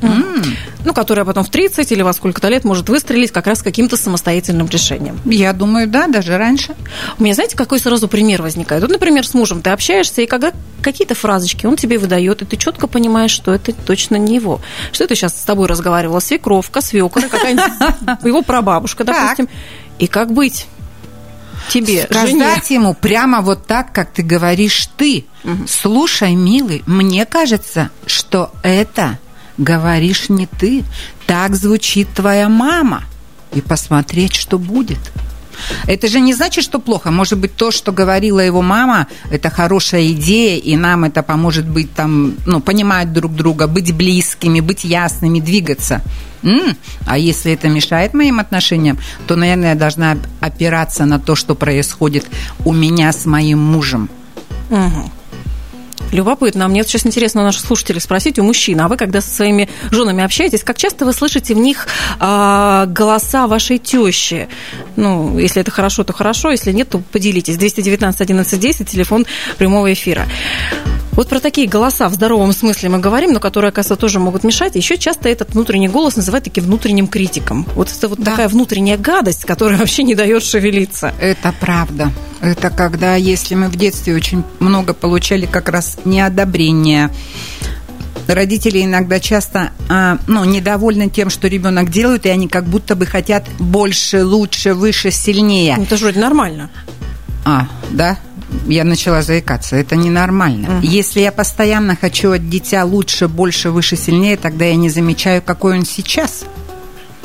Mm. 0.00 0.46
Ну, 0.82 0.94
которая 0.94 1.26
потом 1.26 1.44
в 1.44 1.50
30 1.50 1.92
или 1.92 2.00
во 2.00 2.14
сколько-то 2.14 2.48
лет 2.48 2.64
может 2.64 2.88
выстрелить 2.88 3.32
как 3.32 3.46
раз 3.46 3.62
каким-то 3.62 3.98
самостоятельным 3.98 4.66
решением. 4.66 5.20
Я 5.26 5.52
думаю, 5.52 5.86
да, 5.86 6.06
даже 6.06 6.38
раньше. 6.38 6.74
У 7.18 7.22
меня, 7.22 7.34
знаете, 7.34 7.54
какой 7.54 7.78
сразу 7.78 8.08
пример 8.08 8.40
возникает? 8.40 8.82
Вот, 8.82 8.90
например, 8.90 9.26
с 9.26 9.34
мужем 9.34 9.60
ты 9.60 9.70
общаешься, 9.70 10.22
и 10.22 10.26
когда 10.26 10.52
какие-то 10.80 11.14
фразочки 11.14 11.66
он 11.66 11.76
тебе 11.76 11.98
выдает, 11.98 12.40
и 12.40 12.46
ты 12.46 12.56
четко 12.56 12.86
понимаешь, 12.86 13.30
что 13.30 13.52
это 13.52 13.74
точно 13.74 14.16
не 14.16 14.36
его. 14.36 14.60
Что 14.92 15.04
это 15.04 15.14
сейчас 15.14 15.38
с 15.38 15.44
тобой 15.44 15.68
разговаривала 15.68 16.20
свекровка, 16.20 16.80
свекра, 16.80 17.28
какая-нибудь 17.28 18.24
его 18.24 18.40
прабабушка, 18.40 19.04
допустим. 19.04 19.50
И 19.98 20.06
как 20.06 20.32
быть? 20.32 20.66
Тебе, 21.68 22.04
Сказать 22.04 22.30
жене. 22.30 22.62
ему 22.70 22.94
прямо 22.94 23.40
вот 23.40 23.66
так, 23.66 23.92
как 23.92 24.12
ты 24.12 24.22
говоришь 24.22 24.88
ты. 24.96 25.26
Угу. 25.44 25.66
Слушай, 25.68 26.34
милый, 26.34 26.82
мне 26.86 27.26
кажется, 27.26 27.90
что 28.06 28.52
это 28.62 29.18
говоришь 29.58 30.28
не 30.28 30.46
ты. 30.46 30.84
Так 31.26 31.54
звучит 31.54 32.08
твоя 32.14 32.48
мама. 32.48 33.04
И 33.52 33.60
посмотреть, 33.60 34.34
что 34.34 34.58
будет. 34.58 34.98
Это 35.86 36.08
же 36.08 36.20
не 36.20 36.34
значит, 36.34 36.64
что 36.64 36.78
плохо. 36.78 37.10
Может 37.10 37.38
быть, 37.38 37.54
то, 37.54 37.70
что 37.70 37.92
говорила 37.92 38.40
его 38.40 38.62
мама, 38.62 39.06
это 39.30 39.50
хорошая 39.50 40.08
идея, 40.12 40.58
и 40.58 40.76
нам 40.76 41.04
это 41.04 41.22
поможет 41.22 41.68
быть 41.68 41.92
там, 41.92 42.34
ну, 42.46 42.60
понимать 42.60 43.12
друг 43.12 43.34
друга, 43.34 43.66
быть 43.66 43.94
близкими, 43.94 44.60
быть 44.60 44.84
ясными, 44.84 45.40
двигаться. 45.40 46.02
М-м, 46.42 46.76
а 47.06 47.18
если 47.18 47.52
это 47.52 47.68
мешает 47.68 48.14
моим 48.14 48.40
отношениям, 48.40 48.98
то, 49.26 49.36
наверное, 49.36 49.70
я 49.70 49.74
должна 49.74 50.16
опираться 50.40 51.04
на 51.04 51.18
то, 51.18 51.34
что 51.34 51.54
происходит 51.54 52.26
у 52.64 52.72
меня 52.72 53.12
с 53.12 53.26
моим 53.26 53.58
мужем. 53.58 54.08
Угу. 54.70 55.10
Любопытно. 56.12 56.66
Мне 56.66 56.82
сейчас 56.82 57.06
интересно 57.06 57.42
наших 57.42 57.64
слушателей 57.64 58.00
спросить, 58.00 58.38
у 58.38 58.42
мужчин, 58.42 58.80
а 58.80 58.88
вы, 58.88 58.96
когда 58.96 59.20
со 59.20 59.30
своими 59.30 59.68
женами 59.90 60.24
общаетесь, 60.24 60.64
как 60.64 60.76
часто 60.76 61.04
вы 61.04 61.12
слышите 61.12 61.54
в 61.54 61.58
них 61.58 61.86
а, 62.18 62.86
голоса 62.86 63.46
вашей 63.46 63.78
тещи? 63.78 64.48
Ну, 64.96 65.38
если 65.38 65.60
это 65.62 65.70
хорошо, 65.70 66.02
то 66.02 66.12
хорошо, 66.12 66.50
если 66.50 66.72
нет, 66.72 66.88
то 66.88 66.98
поделитесь. 66.98 67.56
219 67.56 68.20
11 68.20 68.60
10, 68.60 68.88
телефон 68.88 69.24
прямого 69.56 69.92
эфира. 69.92 70.26
Вот 71.12 71.28
про 71.28 71.40
такие 71.40 71.68
голоса 71.68 72.08
в 72.08 72.14
здоровом 72.14 72.52
смысле 72.52 72.88
мы 72.88 72.98
говорим, 72.98 73.32
но 73.32 73.40
которые, 73.40 73.70
оказывается, 73.70 74.00
тоже 74.00 74.18
могут 74.20 74.44
мешать. 74.44 74.76
Еще 74.76 74.96
часто 74.96 75.28
этот 75.28 75.54
внутренний 75.54 75.88
голос 75.88 76.16
называют 76.16 76.44
таким 76.44 76.64
внутренним 76.64 77.08
критиком. 77.08 77.66
Вот 77.74 77.90
это 77.90 78.08
вот 78.08 78.18
да. 78.18 78.32
такая 78.32 78.48
внутренняя 78.48 78.96
гадость, 78.96 79.44
которая 79.44 79.78
вообще 79.78 80.02
не 80.02 80.14
дает 80.14 80.42
шевелиться. 80.42 81.12
Это 81.20 81.52
правда. 81.60 82.12
Это 82.40 82.70
когда, 82.70 83.16
если 83.16 83.54
мы 83.54 83.68
в 83.68 83.76
детстве 83.76 84.14
очень 84.14 84.44
много 84.60 84.94
получали 84.94 85.46
как 85.46 85.68
раз 85.68 85.98
неодобрения, 86.04 87.10
родители 88.26 88.82
иногда 88.82 89.20
часто 89.20 89.72
а, 89.88 90.18
ну, 90.26 90.44
недовольны 90.44 91.10
тем, 91.10 91.28
что 91.30 91.48
ребенок 91.48 91.90
делает, 91.90 92.26
и 92.26 92.28
они 92.28 92.48
как 92.48 92.64
будто 92.64 92.94
бы 92.94 93.06
хотят 93.06 93.44
больше, 93.58 94.24
лучше, 94.24 94.74
выше, 94.74 95.10
сильнее. 95.10 95.74
Ну, 95.76 95.82
это 95.82 95.96
же 95.96 96.04
вроде 96.04 96.20
нормально. 96.20 96.70
А, 97.44 97.68
да? 97.90 98.18
Я 98.66 98.84
начала 98.84 99.22
заикаться. 99.22 99.76
Это 99.76 99.96
ненормально. 99.96 100.78
Угу. 100.78 100.86
Если 100.86 101.20
я 101.20 101.32
постоянно 101.32 101.96
хочу 101.96 102.32
от 102.32 102.48
дитя 102.48 102.84
лучше, 102.84 103.28
больше, 103.28 103.70
выше, 103.70 103.96
сильнее, 103.96 104.36
тогда 104.36 104.64
я 104.64 104.76
не 104.76 104.90
замечаю, 104.90 105.42
какой 105.42 105.78
он 105.78 105.84
сейчас. 105.84 106.44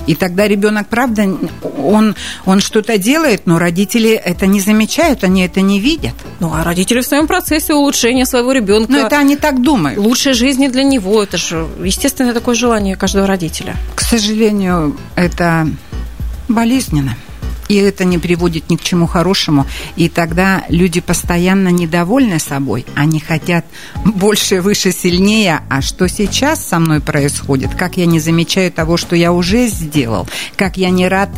И 0.07 0.13
тогда 0.13 0.47
ребенок, 0.47 0.87
правда, 0.87 1.35
он, 1.77 2.15
он 2.45 2.59
что-то 2.59 2.97
делает, 2.97 3.47
но 3.47 3.57
родители 3.57 4.11
это 4.11 4.45
не 4.45 4.59
замечают, 4.59 5.23
они 5.23 5.43
это 5.43 5.61
не 5.61 5.79
видят. 5.79 6.13
Ну, 6.39 6.53
а 6.53 6.63
родители 6.63 7.01
в 7.01 7.05
своем 7.05 7.25
процессе 7.25 7.73
улучшения 7.73 8.25
своего 8.25 8.51
ребенка. 8.51 8.91
Ну, 8.91 8.99
это 8.99 9.17
они 9.17 9.35
так 9.35 9.61
думают. 9.61 9.97
Лучшей 9.97 10.33
жизни 10.33 10.67
для 10.67 10.83
него. 10.83 11.23
Это 11.23 11.37
же 11.37 11.67
естественное 11.83 12.33
такое 12.33 12.55
желание 12.55 12.95
каждого 12.95 13.25
родителя. 13.25 13.75
К 13.95 14.01
сожалению, 14.01 14.95
это 15.15 15.67
болезненно 16.47 17.15
и 17.67 17.75
это 17.75 18.05
не 18.05 18.17
приводит 18.17 18.69
ни 18.69 18.75
к 18.75 18.81
чему 18.81 19.07
хорошему. 19.07 19.65
И 19.95 20.09
тогда 20.09 20.63
люди 20.69 21.01
постоянно 21.01 21.69
недовольны 21.69 22.39
собой, 22.39 22.85
они 22.95 23.19
хотят 23.19 23.65
больше, 24.03 24.61
выше, 24.61 24.91
сильнее. 24.91 25.61
А 25.69 25.81
что 25.81 26.07
сейчас 26.07 26.65
со 26.65 26.79
мной 26.79 27.01
происходит? 27.01 27.73
Как 27.75 27.97
я 27.97 28.05
не 28.05 28.19
замечаю 28.19 28.71
того, 28.71 28.97
что 28.97 29.15
я 29.15 29.31
уже 29.31 29.67
сделал? 29.67 30.27
Как 30.55 30.77
я 30.77 30.89
не 30.89 31.07
рад 31.07 31.29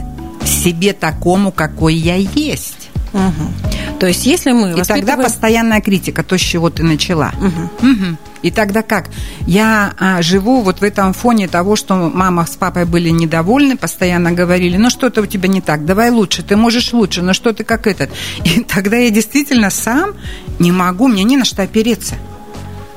себе 0.46 0.94
такому, 0.94 1.52
какой 1.52 1.96
я 1.96 2.16
есть? 2.16 2.90
Угу. 3.14 3.98
То 4.00 4.08
есть, 4.08 4.26
если 4.26 4.52
мы 4.52 4.72
И 4.72 4.74
воспитываем... 4.74 5.06
тогда 5.06 5.24
постоянная 5.24 5.82
критика, 5.82 6.24
то, 6.24 6.38
с 6.38 6.42
чего 6.42 6.70
ты 6.70 6.84
начала. 6.84 7.32
Угу. 7.38 7.92
Угу. 7.92 8.18
И 8.48 8.52
тогда 8.52 8.82
как? 8.82 9.10
Я 9.46 9.94
а, 10.00 10.22
живу 10.22 10.62
вот 10.62 10.80
в 10.80 10.84
этом 10.84 11.12
фоне 11.12 11.50
того, 11.50 11.76
что 11.76 11.96
мама 11.96 12.46
с 12.46 12.56
папой 12.56 12.86
были 12.86 13.10
недовольны, 13.10 13.76
постоянно 13.76 14.32
говорили, 14.32 14.78
ну 14.78 14.90
что-то 14.90 15.22
у 15.22 15.26
тебя 15.26 15.50
не 15.50 15.60
так, 15.60 15.84
давай 15.84 16.12
лучше, 16.12 16.44
ты 16.44 16.56
можешь 16.56 16.94
лучше, 16.94 17.22
но 17.22 17.34
что 17.34 17.52
ты 17.52 17.66
как 17.66 17.88
этот. 17.88 18.10
И 18.46 18.64
тогда 18.64 18.96
я 18.96 19.10
действительно 19.10 19.70
сам 19.70 20.14
не 20.60 20.72
могу, 20.72 21.10
мне 21.10 21.26
не 21.26 21.36
на 21.36 21.44
что 21.44 21.62
опереться 21.64 22.16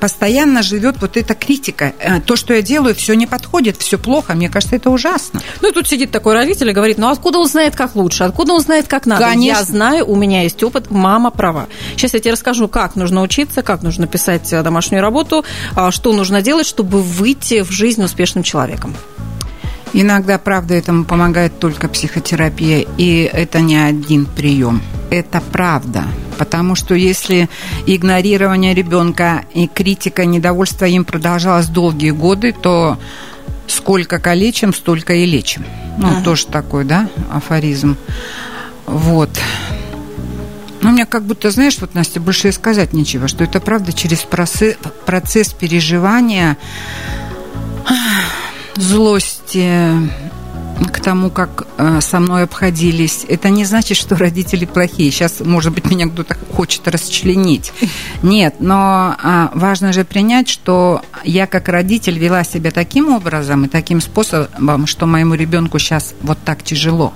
постоянно 0.01 0.63
живет 0.63 0.97
вот 1.01 1.17
эта 1.17 1.35
критика. 1.35 1.93
Э, 1.99 2.21
то, 2.21 2.37
что 2.37 2.55
я 2.55 2.63
делаю, 2.63 2.95
все 2.95 3.15
не 3.15 3.27
подходит, 3.27 3.77
все 3.77 3.99
плохо. 3.99 4.35
Мне 4.35 4.49
кажется, 4.49 4.77
это 4.77 4.91
ужасно. 4.91 5.41
Ну 5.61 5.71
и 5.71 5.73
тут 5.73 5.87
сидит 5.87 6.11
такой 6.11 6.35
родитель 6.35 6.71
и 6.71 6.73
говорит, 6.73 6.99
ну 6.99 7.09
откуда 7.09 7.39
он 7.39 7.47
знает, 7.47 7.77
как 7.77 7.95
лучше? 7.95 8.25
Откуда 8.25 8.55
он 8.55 8.61
знает, 8.61 8.89
как 8.89 9.07
надо? 9.07 9.25
Конечно. 9.25 9.59
Я 9.59 9.65
знаю, 9.65 10.07
у 10.09 10.17
меня 10.17 10.43
есть 10.43 10.63
опыт, 10.63 10.91
мама 10.91 11.31
права. 11.31 11.67
Сейчас 11.97 12.15
я 12.15 12.21
тебе 12.21 12.33
расскажу, 12.33 12.69
как 12.69 12.97
нужно 12.97 13.23
учиться, 13.23 13.63
как 13.63 13.83
нужно 13.83 14.07
писать 14.07 14.53
э, 14.53 14.63
домашнюю 14.63 15.03
работу, 15.03 15.45
а, 15.75 15.91
что 15.91 16.13
нужно 16.13 16.43
делать, 16.43 16.67
чтобы 16.67 17.03
выйти 17.03 17.63
в 17.63 17.71
жизнь 17.71 18.03
успешным 18.03 18.43
человеком. 18.43 18.97
Иногда, 19.93 20.39
правда, 20.39 20.75
этому 20.75 21.05
помогает 21.05 21.59
только 21.59 21.89
психотерапия, 21.89 22.87
и 22.97 23.29
это 23.33 23.61
не 23.61 23.77
один 23.77 24.27
прием. 24.27 24.83
Это 25.11 25.41
правда. 25.41 26.05
Потому 26.39 26.75
что 26.75 26.95
если 26.95 27.49
игнорирование 27.87 28.75
ребенка 28.75 29.45
и 29.53 29.67
критика, 29.67 30.25
недовольство 30.25 30.85
им 30.87 31.05
продолжалось 31.05 31.67
долгие 31.67 32.11
годы, 32.11 32.53
то 32.53 32.99
сколько 33.67 34.19
калечим, 34.19 34.73
столько 34.73 35.15
и 35.15 35.27
лечим. 35.27 35.65
Ну, 35.99 36.09
ага. 36.09 36.23
тоже 36.23 36.47
такой, 36.47 36.85
да, 36.85 37.09
афоризм. 37.31 37.97
Вот. 38.87 39.31
Ну, 40.81 40.91
мне 40.91 41.05
как 41.05 41.25
будто, 41.25 41.51
знаешь, 41.51 41.77
вот, 41.81 41.95
Настя, 41.95 42.21
больше 42.21 42.49
и 42.49 42.53
сказать 42.53 42.93
нечего, 42.93 43.29
что 43.29 43.45
это 43.45 43.61
правда 43.61 43.93
через 43.93 44.21
процесс, 44.21 44.77
процесс 45.05 45.53
переживания 45.53 46.57
злости 48.77 49.93
к 50.89 51.01
тому, 51.01 51.31
как 51.31 51.67
э, 51.77 52.01
со 52.01 52.21
мной 52.21 52.45
обходились, 52.45 53.25
это 53.29 53.51
не 53.51 53.65
значит, 53.65 53.97
что 53.97 54.17
родители 54.17 54.65
плохие. 54.65 55.11
Сейчас, 55.11 55.41
может 55.41 55.73
быть, 55.75 55.91
меня 55.91 56.09
кто-то 56.09 56.37
хочет 56.55 56.89
расчленить. 56.89 57.73
Нет, 58.23 58.57
но 58.61 59.17
а, 59.23 59.51
важно 59.55 59.93
же 59.93 60.05
принять, 60.05 60.49
что 60.49 61.03
я 61.25 61.47
как 61.47 61.69
родитель 61.69 62.19
вела 62.19 62.45
себя 62.45 62.71
таким 62.71 63.13
образом 63.13 63.65
и 63.65 63.69
таким 63.69 64.01
способом, 64.01 64.87
что 64.87 65.07
моему 65.07 65.35
ребенку 65.35 65.79
сейчас 65.79 66.15
вот 66.23 66.39
так 66.45 66.63
тяжело. 66.63 67.13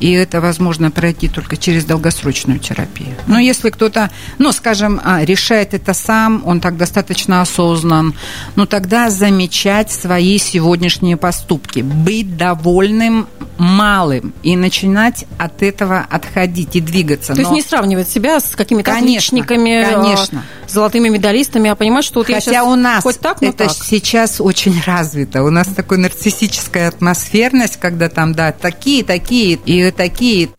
И 0.00 0.10
это 0.12 0.40
возможно 0.40 0.90
пройти 0.90 1.28
только 1.28 1.56
через 1.56 1.84
долгосрочную 1.84 2.58
терапию. 2.58 3.14
Но 3.26 3.38
если 3.38 3.70
кто-то, 3.70 4.10
ну, 4.38 4.52
скажем, 4.52 5.00
а, 5.04 5.24
решает 5.24 5.74
это 5.74 5.94
сам, 5.94 6.42
он 6.46 6.60
так 6.60 6.76
достаточно 6.76 7.40
осознан, 7.40 8.14
ну, 8.56 8.66
тогда 8.66 9.10
замечать 9.10 9.90
свои 9.90 10.38
сегодняшние 10.38 11.16
поступки, 11.16 11.80
быть 11.80 12.36
довольным 12.36 13.26
малым 13.58 14.34
и 14.42 14.56
начинать 14.56 15.26
от 15.38 15.62
этого 15.62 16.06
отходить 16.10 16.76
и 16.76 16.80
двигаться. 16.80 17.34
То 17.34 17.40
Но... 17.40 17.40
есть 17.40 17.52
не 17.52 17.62
сравнивать 17.62 18.08
себя 18.08 18.40
с 18.40 18.56
какими-то 18.56 18.90
конечно, 18.90 19.38
отличниками, 19.38 19.82
а, 19.82 20.02
конечно. 20.02 20.44
золотыми 20.68 21.08
медалистами, 21.08 21.70
а 21.70 21.74
понимать, 21.74 22.04
что 22.04 22.20
вот 22.20 22.26
Хотя 22.26 22.50
я 22.50 22.64
у 22.64 22.74
нас 22.74 23.02
хоть 23.02 23.20
так, 23.20 23.40
но 23.40 23.48
это 23.48 23.66
так. 23.66 23.72
сейчас 23.72 24.40
очень 24.40 24.80
развито. 24.86 25.42
У 25.42 25.50
нас 25.50 25.68
такой 25.68 25.98
нарциссическая 25.98 26.88
атмосферность, 26.88 27.78
когда 27.78 28.08
там, 28.08 28.34
да, 28.34 28.52
такие, 28.52 29.04
такие 29.04 29.54
и 29.54 29.83
такие. 29.92 30.50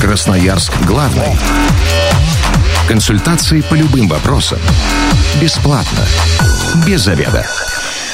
Красноярск 0.00 0.72
главный. 0.86 1.36
Консультации 2.88 3.62
по 3.62 3.74
любым 3.74 4.08
вопросам. 4.08 4.58
Бесплатно. 5.40 6.04
Без 6.86 7.00
заведа. 7.00 7.46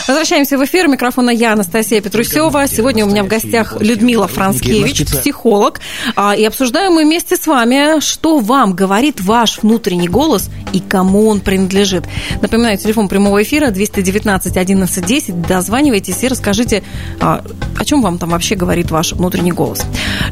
Возвращаемся 0.09 0.59
в 0.59 0.65
эфир. 0.65 0.89
Микрофона 0.89 1.31
я, 1.31 1.53
Анастасия 1.53 2.01
Петрусева. 2.01 2.67
Сегодня 2.67 3.07
у 3.07 3.09
меня 3.09 3.23
в 3.23 3.29
гостях 3.29 3.81
Людмила 3.81 4.27
Франскевич, 4.27 5.07
психолог. 5.07 5.81
А, 6.17 6.35
и 6.35 6.45
обсуждаем 6.45 6.95
мы 6.95 7.05
вместе 7.05 7.37
с 7.37 7.47
вами, 7.47 8.01
что 8.01 8.39
вам 8.39 8.75
говорит 8.75 9.21
ваш 9.21 9.63
внутренний 9.63 10.09
голос 10.09 10.51
и 10.73 10.81
кому 10.81 11.29
он 11.29 11.41
принадлежит. 11.41 12.05
Напоминаю, 12.41 12.79
телефон 12.79 13.09
прямого 13.09 13.43
эфира 13.43 13.71
219 13.71 14.57
11 14.57 15.07
10. 15.07 15.43
Дозванивайтесь 15.43 16.23
и 16.25 16.29
расскажите, 16.29 16.83
а, 17.21 17.45
о 17.79 17.85
чем 17.85 18.03
вам 18.03 18.19
там 18.19 18.31
вообще 18.31 18.55
говорит 18.55 18.91
ваш 18.91 19.13
внутренний 19.13 19.53
голос. 19.53 19.83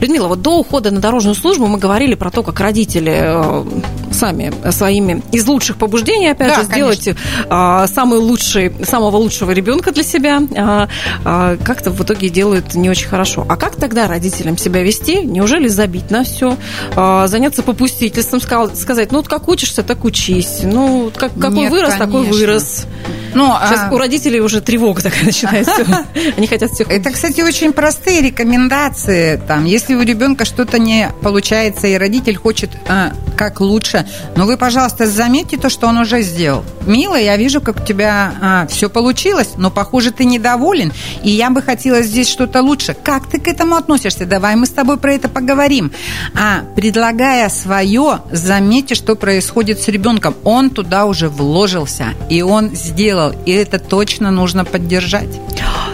Людмила, 0.01 0.29
вот 0.29 0.43
до 0.43 0.59
ухода 0.59 0.91
на 0.91 1.01
дорожную 1.01 1.35
службу 1.35 1.67
мы 1.67 1.79
говорили 1.79 2.15
про 2.15 2.31
то, 2.31 2.43
как 2.43 2.61
родители 2.61 3.13
э, 3.23 3.65
сами 4.13 4.53
своими 4.71 5.23
из 5.33 5.47
лучших 5.47 5.77
побуждений, 5.77 6.29
опять 6.29 6.49
да, 6.49 6.63
же, 6.63 6.63
сделать 6.65 7.05
конечно. 7.05 7.87
самый 7.87 8.19
лучший, 8.19 8.73
самого 8.85 9.17
лучшего 9.17 9.51
ребенка 9.53 9.93
для 9.93 10.03
себя, 10.03 10.43
а, 10.57 10.89
а, 11.25 11.57
как-то 11.65 11.91
в 11.91 12.03
итоге 12.03 12.29
делают 12.29 12.75
не 12.75 12.91
очень 12.91 13.09
хорошо. 13.09 13.47
А 13.49 13.57
как 13.57 13.77
тогда 13.77 14.09
родителям 14.09 14.57
себя 14.59 14.83
вести? 14.83 15.23
Неужели 15.23 15.69
забить 15.69 16.11
на 16.11 16.25
все, 16.25 16.57
а, 16.97 17.27
заняться 17.29 17.63
попустительством, 17.63 18.41
сказать, 18.41 19.13
ну 19.13 19.19
вот 19.19 19.29
как 19.29 19.49
учишься, 19.49 19.83
так 19.83 20.05
учись. 20.05 20.61
Ну, 20.63 21.11
как, 21.17 21.33
какой 21.35 21.61
Нет, 21.61 21.71
вырос, 21.71 21.95
конечно. 21.95 22.07
такой 22.07 22.25
вырос. 22.27 22.87
Ну, 23.35 23.55
Сейчас 23.65 23.87
а... 23.91 23.95
у 23.95 23.99
родителей 23.99 24.41
уже 24.41 24.61
тревога 24.61 25.03
такая 25.03 25.25
начинается. 25.25 26.05
Они 26.37 26.47
хотят 26.47 26.73
всех. 26.73 26.91
Это, 26.91 27.11
кстати, 27.11 27.30
очень 27.39 27.73
простые 27.73 28.21
рекомендации. 28.23 29.41
Там, 29.47 29.65
если 29.65 29.95
у 29.95 30.03
ребенка 30.03 30.45
что-то 30.45 30.79
не 30.79 31.11
получается, 31.23 31.87
и 31.87 31.95
родитель 31.95 32.37
хочет 32.37 32.71
а, 32.89 33.13
как 33.37 33.61
лучше, 33.61 34.07
но 34.37 34.47
вы, 34.47 34.57
пожалуйста, 34.57 35.07
заметьте 35.07 35.57
то, 35.57 35.71
что 35.71 35.87
он 35.87 35.99
уже 35.99 36.23
сделал. 36.23 36.65
Мила, 36.87 37.17
я 37.17 37.37
вижу, 37.37 37.61
как 37.61 37.83
у 37.83 37.85
тебя 37.85 38.33
а, 38.41 38.67
все 38.67 38.91
получилось, 38.91 39.51
но, 39.57 39.71
похоже, 39.71 40.11
ты 40.11 40.25
недоволен, 40.25 40.93
и 41.23 41.31
я 41.31 41.51
бы 41.51 41.63
хотела 41.63 42.03
здесь 42.03 42.29
что-то 42.29 42.63
лучше. 42.63 42.95
Как 42.95 43.29
ты 43.29 43.39
к 43.39 43.49
этому 43.49 43.77
относишься? 43.77 44.27
Давай 44.27 44.57
мы 44.57 44.67
с 44.67 44.71
тобой 44.71 44.97
про 44.97 45.15
это 45.15 45.29
поговорим. 45.29 45.93
А 46.35 46.63
предлагая 46.75 47.49
свое, 47.49 48.21
заметьте, 48.33 48.95
что 48.95 49.15
происходит 49.15 49.81
с 49.81 49.89
ребенком. 49.89 50.35
Он 50.45 50.71
туда 50.71 51.05
уже 51.05 51.29
вложился, 51.29 52.15
и 52.29 52.43
он 52.43 52.75
сделал, 52.75 53.35
и 53.47 53.53
это 53.53 53.79
точно 53.79 54.31
нужно 54.31 54.65
поддержать. 54.65 55.41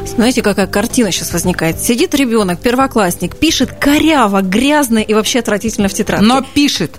Знаете, 0.06 0.40
какая 0.40 0.66
картина 0.66 1.10
сейчас 1.12 1.25
возникает? 1.32 1.80
Сидит 1.80 2.14
ребенок, 2.14 2.60
первоклассник, 2.60 3.36
пишет 3.36 3.70
коряво, 3.72 4.42
грязно 4.42 4.98
и 4.98 5.14
вообще 5.14 5.38
отвратительно 5.40 5.88
в 5.88 5.94
тетрадке. 5.94 6.24
Но 6.26 6.42
пишет. 6.42 6.92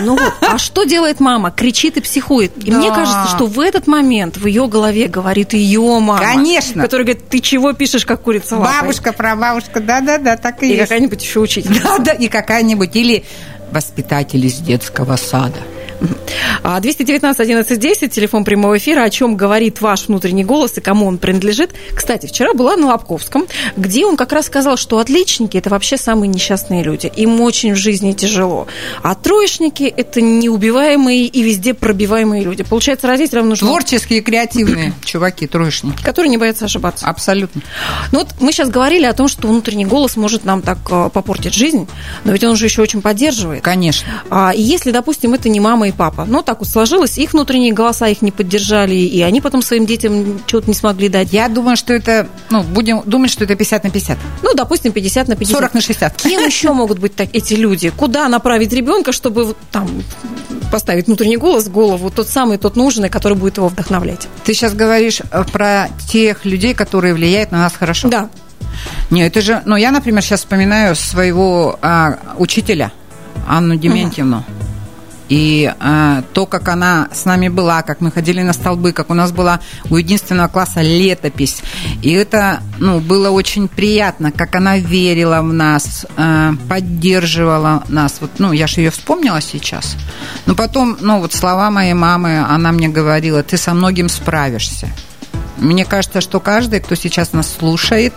Ну 0.00 0.16
вот, 0.16 0.32
а 0.40 0.56
что 0.56 0.84
делает 0.84 1.18
мама? 1.18 1.50
Кричит 1.50 1.96
и 1.96 2.00
психует. 2.00 2.52
И 2.64 2.70
Да. 2.70 2.78
мне 2.78 2.90
кажется, 2.90 3.26
что 3.34 3.46
в 3.46 3.58
этот 3.58 3.88
момент 3.88 4.36
в 4.36 4.46
ее 4.46 4.68
голове 4.68 5.08
говорит 5.08 5.52
ее 5.52 5.80
мама. 5.98 6.20
Конечно. 6.20 6.82
Которая 6.84 7.04
говорит, 7.06 7.28
ты 7.28 7.40
чего 7.40 7.72
пишешь, 7.72 8.06
как 8.06 8.22
курица 8.22 8.56
лапой?» 8.56 8.82
Бабушка, 8.82 9.12
прабабушка, 9.12 9.80
да-да-да, 9.80 10.36
так 10.36 10.62
и, 10.62 10.66
И 10.66 10.68
есть. 10.70 10.82
какая-нибудь 10.82 11.20
еще 11.20 11.40
учительница. 11.40 11.82
Да, 11.82 11.98
да, 11.98 12.12
и 12.12 12.28
какая-нибудь, 12.28 12.94
или 12.94 13.24
воспитатель 13.72 14.46
из 14.46 14.58
детского 14.58 15.16
сада. 15.16 15.58
А 16.62 16.80
219 16.80 17.40
11 17.40 17.78
10, 17.78 18.12
телефон 18.12 18.44
прямого 18.44 18.76
эфира, 18.78 19.02
о 19.02 19.10
чем 19.10 19.36
говорит 19.36 19.80
ваш 19.80 20.08
внутренний 20.08 20.44
голос 20.44 20.76
и 20.78 20.80
кому 20.80 21.06
он 21.06 21.18
принадлежит. 21.18 21.72
Кстати, 21.94 22.26
вчера 22.26 22.54
была 22.54 22.76
на 22.76 22.88
Лобковском, 22.88 23.46
где 23.76 24.04
он 24.04 24.16
как 24.16 24.32
раз 24.32 24.46
сказал, 24.46 24.76
что 24.76 24.98
отличники– 24.98 25.56
это 25.58 25.70
вообще 25.70 25.96
самые 25.96 26.28
несчастные 26.28 26.82
люди. 26.82 27.10
Им 27.16 27.40
очень 27.40 27.74
в 27.74 27.76
жизни 27.76 28.12
тяжело. 28.12 28.66
А 29.02 29.14
троечники– 29.14 29.82
это 29.96 30.20
неубиваемые 30.20 31.26
и 31.26 31.42
везде 31.42 31.74
пробиваемые 31.74 32.42
люди. 32.44 32.62
Получается, 32.62 33.06
родителям 33.06 33.48
нужно... 33.48 33.66
Творческие, 33.66 34.20
креативные 34.20 34.92
чуваки, 35.04 35.46
троечники. 35.46 36.02
Которые 36.02 36.30
не 36.30 36.38
боятся 36.38 36.64
ошибаться. 36.66 37.06
Абсолютно. 37.06 37.62
Ну 38.12 38.20
вот 38.20 38.28
мы 38.40 38.52
сейчас 38.52 38.70
говорили 38.70 39.04
о 39.04 39.12
том, 39.12 39.28
что 39.28 39.48
внутренний 39.48 39.86
голос 39.86 40.16
может 40.16 40.44
нам 40.44 40.62
так 40.62 40.78
э, 40.90 41.10
попортить 41.12 41.54
жизнь, 41.54 41.88
но 42.24 42.32
ведь 42.32 42.44
он 42.44 42.56
же 42.56 42.66
еще 42.66 42.82
очень 42.82 43.02
поддерживает. 43.02 43.62
Конечно. 43.62 44.22
А, 44.30 44.52
и 44.54 44.60
если, 44.60 44.90
допустим, 44.90 45.34
это 45.34 45.48
не 45.48 45.60
мама 45.60 45.89
и 45.90 45.92
папа, 45.92 46.24
ну 46.26 46.42
так 46.42 46.60
вот 46.60 46.68
сложилось, 46.68 47.18
их 47.18 47.32
внутренние 47.32 47.72
голоса 47.72 48.08
их 48.08 48.22
не 48.22 48.30
поддержали, 48.30 48.94
и 48.94 49.20
они 49.22 49.40
потом 49.40 49.62
своим 49.62 49.86
детям 49.86 50.40
чего-то 50.46 50.68
не 50.68 50.74
смогли 50.74 51.08
дать. 51.08 51.32
Я 51.32 51.48
думаю, 51.48 51.76
что 51.76 51.92
это, 51.92 52.26
ну, 52.50 52.62
будем 52.62 53.02
думать, 53.04 53.30
что 53.30 53.44
это 53.44 53.54
50 53.54 53.84
на 53.84 53.90
50. 53.90 54.18
Ну, 54.42 54.54
допустим, 54.54 54.92
50 54.92 55.28
на 55.28 55.36
50. 55.36 55.56
40 55.56 55.74
на 55.74 55.80
60. 55.80 56.22
Кем 56.22 56.46
еще 56.46 56.72
могут 56.72 56.98
быть 56.98 57.14
так, 57.14 57.28
эти 57.32 57.54
люди? 57.54 57.90
Куда 57.90 58.28
направить 58.28 58.72
ребенка, 58.72 59.12
чтобы 59.12 59.44
вот 59.44 59.56
там 59.70 59.88
поставить 60.72 61.06
внутренний 61.06 61.36
голос 61.36 61.64
в 61.64 61.72
голову, 61.72 62.10
тот 62.10 62.28
самый, 62.28 62.58
тот 62.58 62.76
нужный, 62.76 63.08
который 63.08 63.36
будет 63.36 63.58
его 63.58 63.68
вдохновлять? 63.68 64.28
Ты 64.44 64.54
сейчас 64.54 64.74
говоришь 64.74 65.20
э, 65.30 65.44
про 65.52 65.88
тех 66.08 66.44
людей, 66.44 66.74
которые 66.74 67.14
влияют 67.14 67.52
на 67.52 67.58
нас 67.58 67.74
хорошо. 67.74 68.08
Да. 68.08 68.30
Не, 69.10 69.26
это 69.26 69.40
же, 69.40 69.62
ну, 69.66 69.76
я, 69.76 69.90
например, 69.90 70.22
сейчас 70.22 70.40
вспоминаю 70.40 70.94
своего 70.94 71.78
а, 71.82 72.18
учителя, 72.38 72.92
Анну 73.46 73.76
Дементьевну. 73.76 74.44
И 75.30 75.72
а, 75.78 76.22
то, 76.34 76.44
как 76.44 76.68
она 76.68 77.08
с 77.12 77.24
нами 77.24 77.48
была, 77.48 77.82
как 77.82 78.00
мы 78.00 78.10
ходили 78.10 78.42
на 78.42 78.52
столбы, 78.52 78.92
как 78.92 79.10
у 79.10 79.14
нас 79.14 79.30
была 79.30 79.60
у 79.88 79.96
единственного 79.96 80.48
класса 80.48 80.82
летопись. 80.82 81.62
И 82.02 82.10
это 82.10 82.60
ну, 82.78 82.98
было 82.98 83.30
очень 83.30 83.68
приятно, 83.68 84.32
как 84.32 84.56
она 84.56 84.76
верила 84.78 85.40
в 85.40 85.52
нас, 85.52 86.04
а, 86.16 86.52
поддерживала 86.68 87.84
нас. 87.88 88.16
Вот, 88.20 88.32
ну, 88.38 88.52
я 88.52 88.66
же 88.66 88.80
ее 88.80 88.90
вспомнила 88.90 89.40
сейчас. 89.40 89.96
Но 90.46 90.56
потом, 90.56 90.96
ну, 91.00 91.20
вот 91.20 91.32
слова 91.32 91.70
моей 91.70 91.94
мамы, 91.94 92.40
она 92.40 92.72
мне 92.72 92.88
говорила, 92.88 93.42
ты 93.44 93.56
со 93.56 93.72
многим 93.72 94.08
справишься. 94.08 94.88
Мне 95.60 95.84
кажется, 95.84 96.20
что 96.20 96.40
каждый, 96.40 96.80
кто 96.80 96.94
сейчас 96.94 97.32
нас 97.32 97.54
слушает, 97.58 98.12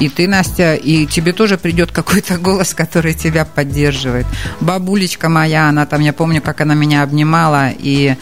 и 0.00 0.08
ты, 0.08 0.26
Настя, 0.26 0.74
и 0.74 1.06
тебе 1.06 1.32
тоже 1.32 1.58
придет 1.58 1.92
какой-то 1.92 2.38
голос, 2.38 2.74
который 2.74 3.14
тебя 3.14 3.44
поддерживает. 3.44 4.26
Бабулечка 4.60 5.28
моя, 5.28 5.68
она 5.68 5.86
там, 5.86 6.00
я 6.00 6.12
помню, 6.12 6.42
как 6.42 6.60
она 6.60 6.74
меня 6.74 7.02
обнимала, 7.02 7.70
и 7.70 8.16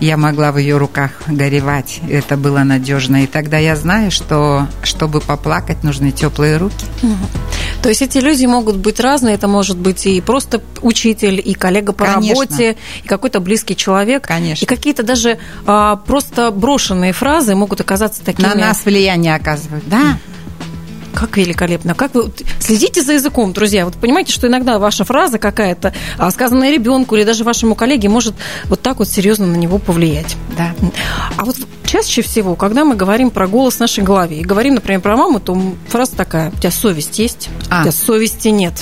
я 0.00 0.16
могла 0.16 0.52
в 0.52 0.58
ее 0.58 0.76
руках 0.76 1.10
горевать. 1.26 2.00
Это 2.08 2.36
было 2.36 2.60
надежно. 2.60 3.24
И 3.24 3.26
тогда 3.26 3.58
я 3.58 3.76
знаю, 3.76 4.10
что 4.10 4.66
чтобы 4.82 5.20
поплакать, 5.20 5.82
нужны 5.82 6.12
теплые 6.12 6.56
руки. 6.56 6.86
То 7.82 7.88
есть 7.88 8.02
эти 8.02 8.18
люди 8.18 8.44
могут 8.46 8.76
быть 8.76 9.00
разные. 9.00 9.34
Это 9.34 9.48
может 9.48 9.76
быть 9.76 10.06
и 10.06 10.20
просто 10.20 10.62
учитель, 10.82 11.40
и 11.44 11.54
коллега 11.54 11.92
по 11.92 12.04
Конечно. 12.04 12.42
работе, 12.42 12.76
и 13.02 13.08
какой-то 13.08 13.40
близкий 13.40 13.76
человек. 13.76 14.26
Конечно. 14.26 14.64
И 14.64 14.68
какие-то 14.68 15.02
даже 15.02 15.38
а, 15.66 15.96
просто 15.96 16.50
брошенные 16.50 17.12
фразы 17.12 17.54
могут 17.54 17.80
оказаться 17.80 18.24
такими. 18.24 18.46
На 18.46 18.54
нас 18.54 18.84
влияние 18.84 19.34
оказывают. 19.34 19.84
Да. 19.88 20.18
Как 21.14 21.36
великолепно. 21.36 21.94
Как 21.94 22.14
вы 22.14 22.30
следите 22.60 23.02
за 23.02 23.14
языком, 23.14 23.52
друзья. 23.52 23.84
Вот 23.84 23.94
понимаете, 23.96 24.32
что 24.32 24.46
иногда 24.46 24.78
ваша 24.78 25.04
фраза 25.04 25.38
какая-то, 25.38 25.92
а, 26.16 26.30
сказанная 26.30 26.70
ребенку 26.72 27.16
или 27.16 27.24
даже 27.24 27.44
вашему 27.44 27.74
коллеге, 27.74 28.08
может 28.08 28.34
вот 28.66 28.82
так 28.82 28.98
вот 28.98 29.08
серьезно 29.08 29.46
на 29.46 29.56
него 29.56 29.78
повлиять. 29.78 30.36
Да. 30.56 30.74
А 31.36 31.44
вот 31.44 31.56
чаще 31.84 32.22
всего, 32.22 32.54
когда 32.54 32.84
мы 32.84 32.94
говорим 32.94 33.30
про 33.30 33.48
голос 33.48 33.76
в 33.76 33.80
нашей 33.80 34.04
голове 34.04 34.38
и 34.40 34.44
говорим, 34.44 34.74
например, 34.74 35.00
про 35.00 35.16
маму, 35.16 35.40
то 35.40 35.60
фраза 35.88 36.14
такая: 36.16 36.50
у 36.50 36.56
тебя 36.56 36.70
совесть 36.70 37.18
есть, 37.18 37.48
А. 37.70 37.80
у 37.80 37.82
тебя 37.84 37.92
совести 37.92 38.48
нет. 38.48 38.74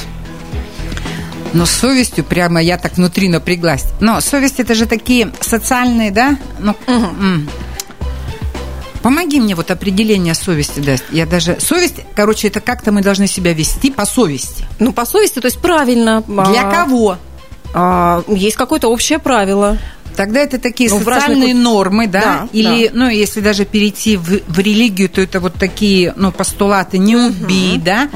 Но 1.52 1.64
с 1.64 1.70
совестью 1.70 2.24
прямо 2.24 2.60
я 2.60 2.76
так 2.76 2.96
внутри 2.96 3.28
напряглась. 3.28 3.84
Но 4.00 4.20
совесть 4.20 4.60
это 4.60 4.74
же 4.74 4.84
такие 4.84 5.30
социальные, 5.40 6.10
да? 6.10 6.36
Ну, 6.58 6.74
м. 6.86 7.48
Помоги 9.06 9.38
мне 9.38 9.54
вот 9.54 9.70
определение 9.70 10.34
совести 10.34 10.80
даст. 10.80 11.04
Я 11.12 11.26
даже 11.26 11.60
совесть, 11.60 12.00
короче, 12.16 12.48
это 12.48 12.58
как-то 12.58 12.90
мы 12.90 13.02
должны 13.02 13.28
себя 13.28 13.52
вести 13.52 13.92
по 13.92 14.04
совести. 14.04 14.64
Ну, 14.80 14.92
по 14.92 15.04
совести, 15.04 15.38
то 15.38 15.46
есть 15.46 15.60
правильно. 15.60 16.24
Для 16.26 16.68
А, 16.68 16.72
кого? 16.72 17.16
а, 17.72 18.24
есть 18.26 18.56
какое-то 18.56 18.88
общее 18.88 19.20
правило. 19.20 19.78
Тогда 20.16 20.40
это 20.40 20.58
такие 20.58 20.88
Ну, 20.90 20.96
разных 20.98 21.14
социальные 21.22 21.54
вот- 21.54 21.62
нормы, 21.62 22.06
да? 22.08 22.20
Да, 22.20 22.48
Или, 22.52 22.88
да. 22.88 22.92
ну, 22.94 23.08
если 23.08 23.40
даже 23.40 23.64
перейти 23.64 24.16
в, 24.16 24.40
в 24.48 24.58
религию, 24.58 25.08
то 25.08 25.20
это 25.20 25.40
вот 25.40 25.54
такие, 25.54 26.12
ну, 26.16 26.32
постулаты 26.32 26.98
«не 26.98 27.16
убей», 27.16 27.78
да? 27.78 28.08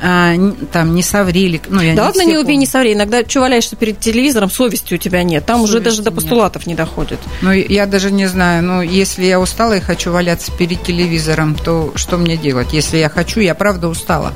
А, 0.00 0.34
н- 0.34 0.54
там, 0.72 0.94
«не 0.94 1.02
соври», 1.02 1.42
или, 1.42 1.60
ну, 1.68 1.80
я 1.80 1.94
да 1.94 2.02
не 2.02 2.06
ладно, 2.06 2.20
не 2.22 2.32
убей, 2.34 2.42
помню. 2.44 2.58
не 2.60 2.66
соври. 2.66 2.92
Иногда 2.94 3.22
что 3.28 3.40
валяешься 3.40 3.76
перед 3.76 3.98
телевизором, 4.00 4.50
совести 4.50 4.94
у 4.94 4.98
тебя 4.98 5.22
нет. 5.22 5.44
Там 5.46 5.60
уже 5.62 5.72
Совести 5.74 5.84
даже 5.84 6.02
до 6.02 6.10
нет. 6.10 6.14
постулатов 6.20 6.66
не 6.66 6.74
доходит. 6.74 7.18
Ну, 7.42 7.52
я 7.52 7.86
даже 7.86 8.10
не 8.10 8.26
знаю, 8.26 8.62
ну, 8.62 8.80
если 8.82 9.24
я 9.24 9.40
устала 9.40 9.76
и 9.76 9.80
хочу 9.80 10.12
валяться 10.12 10.52
перед 10.52 10.82
телевизором, 10.82 11.54
то 11.56 11.92
что 11.96 12.16
мне 12.18 12.36
делать? 12.36 12.68
Если 12.72 12.98
я 12.98 13.08
хочу, 13.08 13.40
я 13.40 13.54
правда 13.54 13.88
устала. 13.88 14.32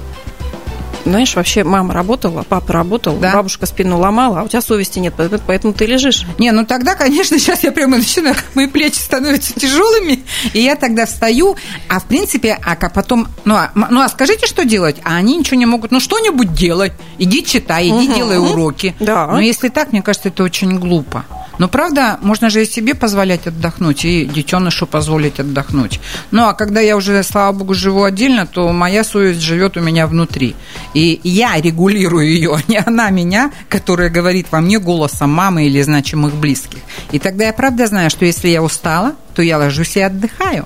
Знаешь, 1.04 1.34
вообще 1.34 1.64
мама 1.64 1.92
работала, 1.94 2.44
папа 2.48 2.72
работал, 2.72 3.16
Да. 3.16 3.32
бабушка 3.32 3.66
спину 3.66 3.98
ломала, 3.98 4.40
а 4.40 4.42
у 4.44 4.48
тебя 4.48 4.60
совести 4.62 5.00
нет, 5.00 5.14
поэтому- 5.16 5.74
ты 5.74 5.86
лежишь. 5.86 6.24
Не, 6.38 6.52
ну 6.52 6.64
тогда, 6.64 6.94
конечно, 6.94 7.38
сейчас 7.40 7.64
я 7.64 7.72
прямо 7.72 7.96
начинаю, 7.96 8.36
мои 8.54 8.68
плечи 8.68 8.98
становятся 8.98 9.52
тяжелыми, 9.58 10.22
и 10.52 10.60
я 10.60 10.76
тогда 10.76 11.06
встаю, 11.06 11.56
а 11.88 11.98
в 11.98 12.04
принципе, 12.04 12.56
а 12.64 12.76
потом, 12.88 13.26
ну 13.44 13.54
а, 13.56 13.72
ну 13.74 14.00
а 14.00 14.08
скажите, 14.08 14.46
что 14.46 14.64
делать? 14.64 14.96
А 15.04 15.16
они 15.16 15.36
ничего 15.36 15.56
не 15.56 15.66
могут, 15.66 15.90
ну 15.90 15.98
что-нибудь 15.98 16.54
делай, 16.54 16.92
иди 17.18 17.44
читай, 17.44 17.88
иди 17.88 18.08
Мгм. 18.08 18.14
делай 18.14 18.38
уроки. 18.38 18.94
Да. 19.00 19.26
Но 19.26 19.40
если 19.40 19.68
так, 19.70 19.92
мне 19.92 20.02
кажется, 20.02 20.28
это 20.28 20.44
очень 20.44 20.78
глупо. 20.78 21.24
Но 21.62 21.68
правда, 21.68 22.18
можно 22.22 22.50
же 22.50 22.64
и 22.64 22.66
себе 22.66 22.92
позволять 22.92 23.46
отдохнуть, 23.46 24.04
и 24.04 24.24
детенышу 24.24 24.84
позволить 24.84 25.38
отдохнуть. 25.38 26.00
Ну 26.32 26.48
а 26.48 26.54
когда 26.54 26.80
я 26.80 26.96
уже, 26.96 27.22
слава 27.22 27.56
богу, 27.56 27.72
живу 27.72 28.02
отдельно, 28.02 28.46
то 28.46 28.72
моя 28.72 29.04
совесть 29.04 29.42
живет 29.42 29.76
у 29.76 29.80
меня 29.80 30.08
внутри. 30.08 30.56
И 30.92 31.20
я 31.22 31.60
регулирую 31.60 32.26
ее, 32.26 32.56
а 32.56 32.60
не 32.66 32.78
она 32.78 33.10
меня, 33.10 33.52
которая 33.68 34.10
говорит 34.10 34.48
во 34.50 34.60
мне 34.60 34.80
голосом 34.80 35.30
мамы 35.30 35.66
или 35.66 35.80
значимых 35.82 36.34
близких. 36.34 36.80
И 37.12 37.20
тогда 37.20 37.44
я 37.44 37.52
правда 37.52 37.86
знаю, 37.86 38.10
что 38.10 38.24
если 38.24 38.48
я 38.48 38.60
устала, 38.60 39.14
то 39.34 39.42
я 39.42 39.58
ложусь 39.58 39.96
и 39.96 40.00
отдыхаю. 40.00 40.64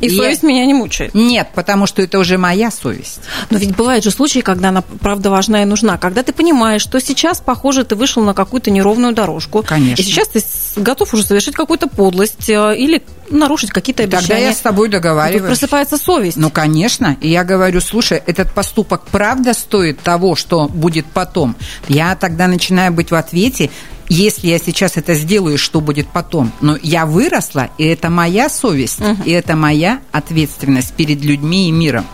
И, 0.00 0.08
я- 0.08 0.16
совесть 0.16 0.42
меня 0.42 0.66
не 0.66 0.74
мучает. 0.74 1.14
Нет, 1.14 1.50
потому 1.54 1.86
что 1.86 2.02
это 2.02 2.18
уже 2.18 2.36
моя 2.36 2.72
совесть. 2.72 3.20
Но 3.50 3.58
ведь 3.58 3.76
бывают 3.76 4.02
же 4.02 4.10
случаи, 4.10 4.40
когда 4.40 4.70
она 4.70 4.82
правда 4.82 5.30
важна 5.30 5.62
и 5.62 5.64
нужна. 5.64 5.96
Когда 5.96 6.24
ты 6.24 6.32
понимаешь, 6.32 6.82
что 6.82 7.00
сейчас, 7.00 7.40
похоже, 7.40 7.84
ты 7.84 7.94
вышел 7.94 8.22
на 8.24 8.34
какую-то 8.34 8.72
неровную 8.72 9.12
дорожку. 9.14 9.62
Конечно. 9.62 10.02
И 10.02 10.04
сейчас 10.04 10.26
ты 10.28 10.42
готов 10.76 11.14
уже 11.14 11.22
совершить 11.22 11.54
какую-то 11.54 11.86
подлость 11.86 12.48
э, 12.48 12.76
или 12.76 13.00
нарушить 13.30 13.70
какие-то 13.70 14.02
Тогда 14.02 14.18
обещания. 14.18 14.46
я 14.46 14.52
с 14.52 14.58
тобой 14.58 14.88
И 14.88 14.90
тут 14.90 15.00
договариваюсь. 15.00 15.46
просыпается 15.46 15.96
совесть. 15.98 16.36
Ну, 16.36 16.50
конечно. 16.50 17.16
И 17.20 17.28
я 17.28 17.44
говорю, 17.44 17.80
слушай, 17.80 18.20
этот 18.26 18.50
поступок 18.52 19.02
правда 19.12 19.54
стоит 19.54 20.00
того, 20.00 20.34
что 20.34 20.66
будет 20.66 21.06
потом? 21.06 21.54
Я 21.88 22.16
тогда 22.16 22.48
начинаю 22.48 22.92
быть 22.92 23.12
в 23.12 23.14
ответе. 23.14 23.70
Если 24.12 24.48
я 24.48 24.58
сейчас 24.58 24.96
это 24.96 25.14
сделаю, 25.14 25.56
что 25.56 25.80
будет 25.80 26.06
потом? 26.08 26.52
Но 26.60 26.76
я 26.82 27.06
выросла, 27.06 27.70
и 27.78 27.84
это 27.84 28.10
моя 28.10 28.48
совесть, 28.50 29.00
угу. 29.00 29.22
и 29.24 29.30
это 29.30 29.56
моя 29.56 30.00
ответственность 30.12 30.92
перед 30.92 31.24
людьми 31.24 31.68
и 31.68 31.72
миром. 31.72 32.04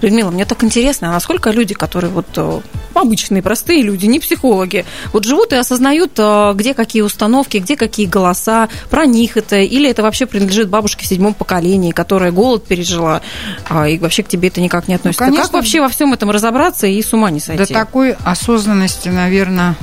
Людмила, 0.00 0.30
мне 0.30 0.44
так 0.44 0.62
интересно, 0.64 1.10
а 1.10 1.12
насколько 1.12 1.50
люди, 1.50 1.74
которые 1.74 2.10
вот 2.10 2.26
э, 2.34 2.60
обычные, 2.94 3.40
простые 3.40 3.82
люди, 3.82 4.06
не 4.06 4.18
психологи, 4.18 4.84
вот 5.12 5.24
живут 5.24 5.52
и 5.52 5.56
осознают, 5.56 6.12
э, 6.18 6.52
где 6.54 6.74
какие 6.74 7.02
установки, 7.02 7.58
где 7.58 7.76
какие 7.76 8.06
голоса, 8.06 8.68
про 8.90 9.06
них 9.06 9.36
это, 9.36 9.56
или 9.56 9.88
это 9.88 10.02
вообще 10.02 10.26
принадлежит 10.26 10.68
бабушке 10.68 11.04
в 11.04 11.08
седьмом 11.08 11.34
поколении, 11.34 11.92
которая 11.92 12.32
голод 12.32 12.64
пережила, 12.64 13.22
а, 13.68 13.88
и 13.88 13.98
вообще 13.98 14.24
к 14.24 14.28
тебе 14.28 14.48
это 14.48 14.60
никак 14.60 14.88
не 14.88 14.94
относится. 14.94 15.24
Ну, 15.24 15.30
конечно, 15.30 15.46
как 15.46 15.54
вообще 15.54 15.80
во 15.80 15.88
всем 15.88 16.12
этом 16.12 16.30
разобраться 16.30 16.88
и 16.88 17.00
с 17.00 17.12
ума 17.12 17.30
не 17.30 17.38
сойти? 17.38 17.64
До 17.64 17.72
такой 17.72 18.16
осознанности, 18.24 19.08
наверное, 19.08 19.76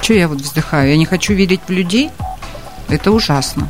что 0.00 0.14
я 0.14 0.28
вот 0.28 0.40
вздыхаю? 0.40 0.90
Я 0.90 0.96
не 0.96 1.06
хочу 1.06 1.32
верить 1.32 1.60
в 1.66 1.70
людей. 1.72 2.10
Это 2.88 3.10
ужасно. 3.10 3.68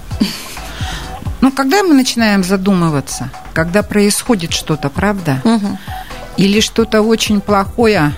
Ну, 1.40 1.52
когда 1.52 1.82
мы 1.82 1.94
начинаем 1.94 2.42
задумываться, 2.42 3.30
когда 3.52 3.82
происходит 3.82 4.52
что-то, 4.52 4.88
правда? 4.88 5.40
Угу. 5.44 5.78
Или 6.38 6.60
что-то 6.60 7.02
очень 7.02 7.40
плохое, 7.40 8.14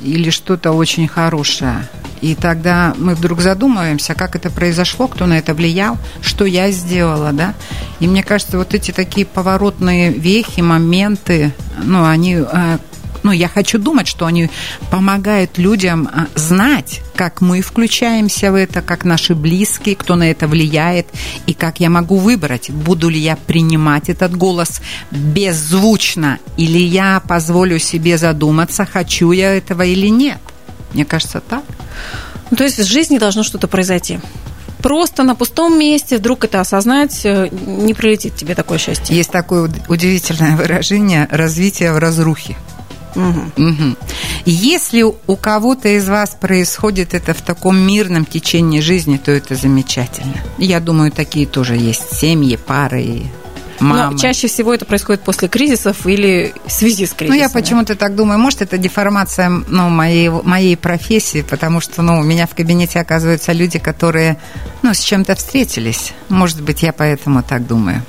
или 0.00 0.30
что-то 0.30 0.72
очень 0.72 1.06
хорошее. 1.06 1.86
И 2.22 2.34
тогда 2.34 2.94
мы 2.98 3.14
вдруг 3.14 3.40
задумываемся, 3.40 4.14
как 4.14 4.36
это 4.36 4.48
произошло, 4.48 5.08
кто 5.08 5.26
на 5.26 5.38
это 5.38 5.54
влиял, 5.54 5.98
что 6.20 6.44
я 6.44 6.70
сделала, 6.70 7.32
да. 7.32 7.54
И 8.00 8.06
мне 8.06 8.22
кажется, 8.22 8.58
вот 8.58 8.74
эти 8.74 8.90
такие 8.90 9.26
поворотные 9.26 10.12
вехи, 10.12 10.60
моменты, 10.60 11.52
ну, 11.82 12.04
они 12.04 12.36
э, 12.36 12.78
ну, 13.22 13.32
я 13.32 13.48
хочу 13.48 13.78
думать, 13.78 14.08
что 14.08 14.26
они 14.26 14.50
помогают 14.90 15.58
людям 15.58 16.08
а, 16.12 16.26
знать, 16.34 17.00
как 17.14 17.40
мы 17.40 17.60
включаемся 17.60 18.50
в 18.50 18.54
это, 18.54 18.82
как 18.82 19.04
наши 19.04 19.34
близкие, 19.34 19.96
кто 19.96 20.16
на 20.16 20.30
это 20.30 20.48
влияет, 20.48 21.06
и 21.46 21.54
как 21.54 21.80
я 21.80 21.90
могу 21.90 22.16
выбрать, 22.16 22.70
буду 22.70 23.08
ли 23.08 23.18
я 23.18 23.36
принимать 23.36 24.08
этот 24.08 24.36
голос 24.36 24.80
беззвучно, 25.10 26.38
или 26.56 26.78
я 26.78 27.22
позволю 27.26 27.78
себе 27.78 28.18
задуматься, 28.18 28.84
хочу 28.84 29.32
я 29.32 29.56
этого 29.56 29.82
или 29.82 30.08
нет. 30.08 30.38
Мне 30.92 31.04
кажется, 31.04 31.40
так. 31.40 31.64
Ну, 32.50 32.56
то 32.56 32.64
есть 32.64 32.78
в 32.78 32.84
жизни 32.84 33.18
должно 33.18 33.42
что-то 33.42 33.68
произойти 33.68 34.18
просто 34.82 35.22
на 35.22 35.34
пустом 35.34 35.78
месте 35.78 36.18
вдруг 36.18 36.44
это 36.44 36.60
осознать, 36.60 37.24
э, 37.24 37.48
не 37.50 37.94
прилетит 37.94 38.34
тебе 38.34 38.54
такое 38.54 38.78
счастье. 38.78 39.16
Есть 39.16 39.30
такое 39.30 39.70
удивительное 39.88 40.56
выражение 40.56 41.28
«развитие 41.30 41.92
в 41.92 41.98
разрухе». 41.98 42.56
Угу. 43.14 43.68
Угу. 43.68 43.96
Если 44.44 45.02
у 45.02 45.36
кого-то 45.36 45.88
из 45.88 46.08
вас 46.08 46.36
происходит 46.40 47.14
это 47.14 47.34
в 47.34 47.42
таком 47.42 47.78
мирном 47.78 48.24
течении 48.24 48.80
жизни, 48.80 49.16
то 49.16 49.30
это 49.30 49.54
замечательно. 49.54 50.34
Я 50.58 50.80
думаю, 50.80 51.12
такие 51.12 51.46
тоже 51.46 51.76
есть 51.76 52.16
семьи, 52.16 52.56
пары, 52.56 53.24
мамы. 53.82 54.12
Но 54.12 54.18
чаще 54.18 54.48
всего 54.48 54.72
это 54.72 54.84
происходит 54.84 55.22
после 55.22 55.48
кризисов 55.48 56.06
или 56.06 56.54
в 56.66 56.72
связи 56.72 57.06
с 57.06 57.12
кризисом. 57.12 57.36
Ну, 57.36 57.42
я 57.42 57.50
почему-то 57.50 57.94
так 57.94 58.14
думаю. 58.14 58.38
Может, 58.38 58.62
это 58.62 58.78
деформация 58.78 59.48
ну, 59.48 59.88
моей, 59.88 60.28
моей 60.28 60.76
профессии, 60.76 61.42
потому 61.42 61.80
что 61.80 62.02
ну, 62.02 62.18
у 62.18 62.22
меня 62.22 62.46
в 62.46 62.54
кабинете 62.54 63.00
оказываются 63.00 63.52
люди, 63.52 63.78
которые 63.78 64.38
ну, 64.82 64.94
с 64.94 65.00
чем-то 65.00 65.34
встретились. 65.34 66.12
Может 66.28 66.62
быть, 66.62 66.82
я 66.82 66.92
поэтому 66.92 67.42
так 67.42 67.66
думаю. 67.66 68.02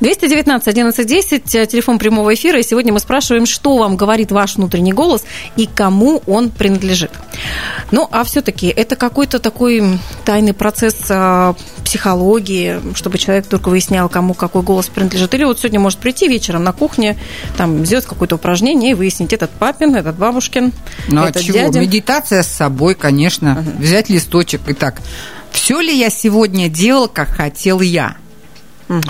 219 0.00 0.68
11 0.68 1.06
10, 1.06 1.44
телефон 1.68 1.98
прямого 1.98 2.34
эфира. 2.34 2.58
И 2.58 2.62
сегодня 2.62 2.92
мы 2.92 3.00
спрашиваем, 3.00 3.46
что 3.46 3.76
вам 3.76 3.96
говорит 3.96 4.32
ваш 4.32 4.56
внутренний 4.56 4.92
голос 4.92 5.24
и 5.56 5.66
кому 5.66 6.22
он 6.26 6.50
принадлежит. 6.50 7.10
Ну, 7.90 8.08
а 8.10 8.24
все-таки 8.24 8.68
это 8.68 8.96
какой-то 8.96 9.38
такой 9.38 9.98
тайный 10.24 10.52
процесс 10.52 10.96
а, 11.10 11.54
психологии, 11.84 12.80
чтобы 12.94 13.18
человек 13.18 13.46
только 13.46 13.68
выяснял, 13.68 14.08
кому 14.08 14.34
какой 14.34 14.62
голос 14.62 14.88
принадлежит. 14.88 15.34
Или 15.34 15.44
вот 15.44 15.58
сегодня 15.58 15.80
может 15.80 15.98
прийти 15.98 16.28
вечером 16.28 16.64
на 16.64 16.72
кухне, 16.72 17.16
там, 17.56 17.84
сделать 17.86 18.06
какое-то 18.06 18.36
упражнение 18.36 18.92
и 18.92 18.94
выяснить, 18.94 19.32
этот 19.32 19.50
папин, 19.50 19.94
этот 19.94 20.16
бабушкин, 20.16 20.72
ну, 21.08 21.24
этот 21.24 21.42
а 21.42 21.44
чего? 21.44 21.58
дядя. 21.58 21.80
Медитация 21.80 22.42
с 22.42 22.48
собой, 22.48 22.94
конечно. 22.94 23.60
Угу. 23.60 23.82
Взять 23.82 24.08
листочек 24.08 24.68
и 24.68 24.72
так. 24.72 25.00
Все 25.50 25.80
ли 25.80 25.96
я 25.96 26.10
сегодня 26.10 26.68
делал, 26.68 27.08
как 27.08 27.28
хотел 27.28 27.80
я? 27.80 28.16
Угу. 28.88 29.02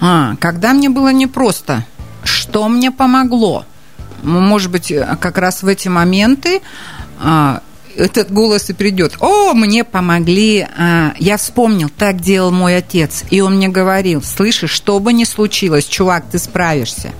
А, 0.00 0.36
когда 0.40 0.72
мне 0.72 0.88
было 0.88 1.12
непросто, 1.12 1.84
что 2.24 2.68
мне 2.68 2.90
помогло? 2.90 3.64
Может 4.22 4.70
быть, 4.70 4.92
как 5.20 5.38
раз 5.38 5.62
в 5.62 5.66
эти 5.66 5.88
моменты 5.88 6.60
а, 7.22 7.62
этот 7.96 8.32
голос 8.32 8.70
и 8.70 8.72
придет. 8.72 9.16
О, 9.20 9.52
мне 9.54 9.84
помогли. 9.84 10.66
А, 10.76 11.12
я 11.18 11.36
вспомнил, 11.36 11.90
так 11.90 12.20
делал 12.20 12.50
мой 12.50 12.76
отец. 12.76 13.24
И 13.30 13.40
он 13.40 13.56
мне 13.56 13.68
говорил, 13.68 14.22
слышишь, 14.22 14.70
что 14.70 14.98
бы 14.98 15.12
ни 15.12 15.24
случилось, 15.24 15.86
чувак, 15.86 16.24
ты 16.30 16.38
справишься. 16.38 17.12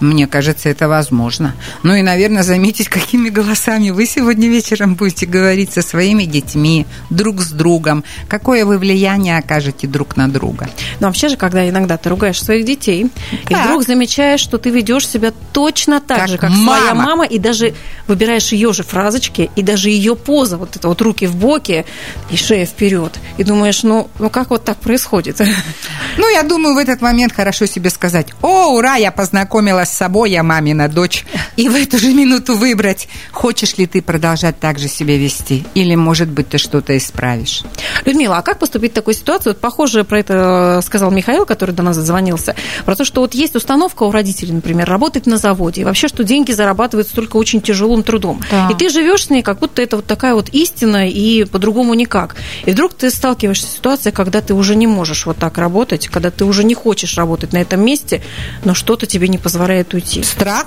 Мне 0.00 0.26
кажется, 0.26 0.68
это 0.70 0.88
возможно. 0.88 1.54
Ну 1.82 1.94
и, 1.94 2.02
наверное, 2.02 2.42
заметить, 2.42 2.88
какими 2.88 3.28
голосами 3.28 3.90
вы 3.90 4.06
сегодня 4.06 4.48
вечером 4.48 4.94
будете 4.94 5.26
говорить 5.26 5.72
со 5.72 5.82
своими 5.82 6.24
детьми, 6.24 6.86
друг 7.10 7.42
с 7.42 7.50
другом, 7.50 8.02
какое 8.28 8.64
вы 8.64 8.78
влияние 8.78 9.36
окажете 9.38 9.86
друг 9.86 10.16
на 10.16 10.28
друга. 10.28 10.70
Но 11.00 11.08
вообще 11.08 11.28
же, 11.28 11.36
когда 11.36 11.68
иногда 11.68 11.98
ты 11.98 12.08
ругаешь 12.08 12.42
своих 12.42 12.64
детей, 12.64 13.10
так. 13.44 13.50
и 13.50 13.54
вдруг 13.54 13.84
замечаешь, 13.84 14.40
что 14.40 14.56
ты 14.56 14.70
ведешь 14.70 15.06
себя 15.06 15.32
точно 15.52 16.00
так 16.00 16.20
как 16.20 16.28
же, 16.28 16.38
как 16.38 16.50
мама. 16.50 16.76
своя 16.78 16.94
мама, 16.94 17.26
и 17.26 17.38
даже 17.38 17.74
выбираешь 18.06 18.52
ее 18.52 18.72
же 18.72 18.82
фразочки, 18.82 19.50
и 19.54 19.62
даже 19.62 19.90
ее 19.90 20.16
поза, 20.16 20.56
вот 20.56 20.76
это 20.76 20.88
вот 20.88 21.00
руки 21.02 21.26
в 21.26 21.36
боки 21.36 21.84
и 22.30 22.36
шея 22.36 22.64
вперед, 22.64 23.18
и 23.36 23.44
думаешь, 23.44 23.82
ну, 23.82 24.08
ну 24.18 24.30
как 24.30 24.50
вот 24.50 24.64
так 24.64 24.78
происходит? 24.78 25.40
Ну, 26.16 26.28
я 26.28 26.42
думаю, 26.42 26.74
в 26.74 26.78
этот 26.78 27.00
момент 27.00 27.32
хорошо 27.32 27.66
себе 27.66 27.90
сказать, 27.90 28.28
о, 28.42 28.74
ура, 28.74 28.96
я 28.96 29.10
познакомилась 29.12 29.89
с 29.90 29.96
собой, 29.96 30.30
я 30.30 30.42
мамина 30.42 30.88
дочь, 30.88 31.26
и 31.56 31.68
в 31.68 31.74
эту 31.74 31.98
же 31.98 32.12
минуту 32.14 32.54
выбрать, 32.54 33.08
хочешь 33.32 33.76
ли 33.76 33.86
ты 33.86 34.02
продолжать 34.02 34.58
так 34.58 34.78
же 34.78 34.88
себя 34.88 35.16
вести, 35.16 35.64
или, 35.74 35.94
может 35.94 36.28
быть, 36.28 36.48
ты 36.48 36.58
что-то 36.58 36.96
исправишь. 36.96 37.62
Людмила, 38.04 38.38
а 38.38 38.42
как 38.42 38.58
поступить 38.58 38.92
в 38.92 38.94
такой 38.94 39.14
ситуации? 39.14 39.50
Вот 39.50 39.60
похоже 39.60 40.04
про 40.04 40.18
это 40.18 40.80
сказал 40.84 41.10
Михаил, 41.10 41.46
который 41.46 41.74
до 41.74 41.82
нас 41.82 41.96
зазвонился, 41.96 42.54
про 42.84 42.96
то, 42.96 43.04
что 43.04 43.20
вот 43.20 43.34
есть 43.34 43.56
установка 43.56 44.04
у 44.04 44.10
родителей, 44.10 44.52
например, 44.52 44.88
работать 44.88 45.26
на 45.26 45.36
заводе, 45.36 45.82
и 45.82 45.84
вообще, 45.84 46.08
что 46.08 46.24
деньги 46.24 46.52
зарабатываются 46.52 47.14
только 47.14 47.36
очень 47.36 47.60
тяжелым 47.60 48.02
трудом. 48.02 48.40
Да. 48.50 48.68
И 48.70 48.74
ты 48.74 48.88
живешь 48.88 49.26
с 49.26 49.30
ней, 49.30 49.42
как 49.42 49.58
будто 49.58 49.82
это 49.82 49.96
вот 49.96 50.06
такая 50.06 50.34
вот 50.34 50.48
истина, 50.50 51.08
и 51.08 51.44
по-другому 51.44 51.94
никак. 51.94 52.36
И 52.64 52.70
вдруг 52.70 52.94
ты 52.94 53.10
сталкиваешься 53.10 53.66
с 53.66 53.74
ситуацией, 53.74 54.12
когда 54.12 54.40
ты 54.40 54.54
уже 54.54 54.76
не 54.76 54.86
можешь 54.86 55.26
вот 55.26 55.38
так 55.38 55.58
работать, 55.58 56.08
когда 56.08 56.30
ты 56.30 56.44
уже 56.44 56.64
не 56.64 56.74
хочешь 56.74 57.16
работать 57.16 57.52
на 57.52 57.58
этом 57.58 57.84
месте, 57.84 58.22
но 58.64 58.74
что-то 58.74 59.06
тебе 59.06 59.28
не 59.28 59.38
позволяет 59.38 59.79
позволяет 59.84 59.94
уйти? 59.94 60.22
Страх. 60.22 60.66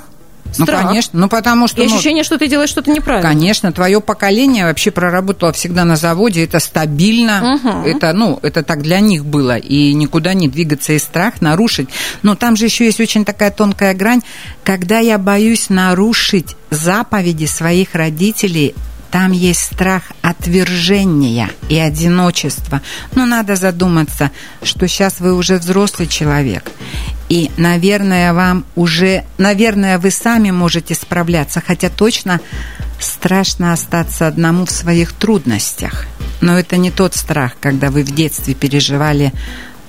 Ну, 0.56 0.66
Страх. 0.66 0.82
Ну, 0.84 0.88
конечно. 0.90 1.20
Ну, 1.20 1.30
потому 1.30 1.68
что... 1.68 1.82
И 1.82 1.88
ну, 1.88 1.96
ощущение, 1.96 2.24
что 2.24 2.38
ты 2.38 2.48
делаешь 2.48 2.70
что-то 2.70 2.92
неправильно. 2.92 3.28
Конечно. 3.28 3.72
Твое 3.72 4.00
поколение 4.02 4.66
вообще 4.66 4.92
проработало 4.92 5.52
всегда 5.52 5.84
на 5.84 5.96
заводе. 5.96 6.44
Это 6.44 6.60
стабильно. 6.60 7.56
Угу. 7.56 7.88
Это, 7.88 8.14
ну, 8.14 8.40
это 8.44 8.62
так 8.62 8.84
для 8.84 9.00
них 9.00 9.26
было. 9.26 9.58
И 9.58 9.94
никуда 9.96 10.36
не 10.36 10.48
двигаться 10.48 10.94
и 10.94 11.00
страх 11.00 11.42
нарушить. 11.42 11.90
Но 12.22 12.36
там 12.36 12.56
же 12.56 12.66
еще 12.66 12.86
есть 12.86 13.00
очень 13.00 13.26
такая 13.26 13.50
тонкая 13.50 13.96
грань. 13.96 14.22
Когда 14.64 15.00
я 15.00 15.18
боюсь 15.18 15.70
нарушить 15.70 16.56
заповеди 16.70 17.46
своих 17.46 17.96
родителей, 17.96 18.76
там 19.14 19.32
есть 19.32 19.62
страх 19.62 20.12
отвержения 20.24 21.52
и 21.70 21.78
одиночества. 21.78 22.82
Но 23.14 23.28
надо 23.28 23.56
задуматься, 23.56 24.32
что 24.64 24.88
сейчас 24.88 25.20
вы 25.20 25.36
уже 25.36 25.58
взрослый 25.58 26.08
человек. 26.08 26.72
И, 27.34 27.50
наверное, 27.58 28.32
вам 28.32 28.64
уже, 28.76 29.24
наверное, 29.40 29.98
вы 29.98 30.12
сами 30.12 30.52
можете 30.52 30.94
справляться, 30.94 31.64
хотя 31.66 31.90
точно 31.90 32.40
страшно 33.00 33.74
остаться 33.74 34.28
одному 34.28 34.68
в 34.68 34.70
своих 34.70 35.14
трудностях. 35.14 36.06
Но 36.42 36.60
это 36.60 36.78
не 36.78 36.92
тот 36.92 37.16
страх, 37.16 37.54
когда 37.60 37.90
вы 37.90 38.04
в 38.04 38.14
детстве 38.14 38.54
переживали 38.54 39.34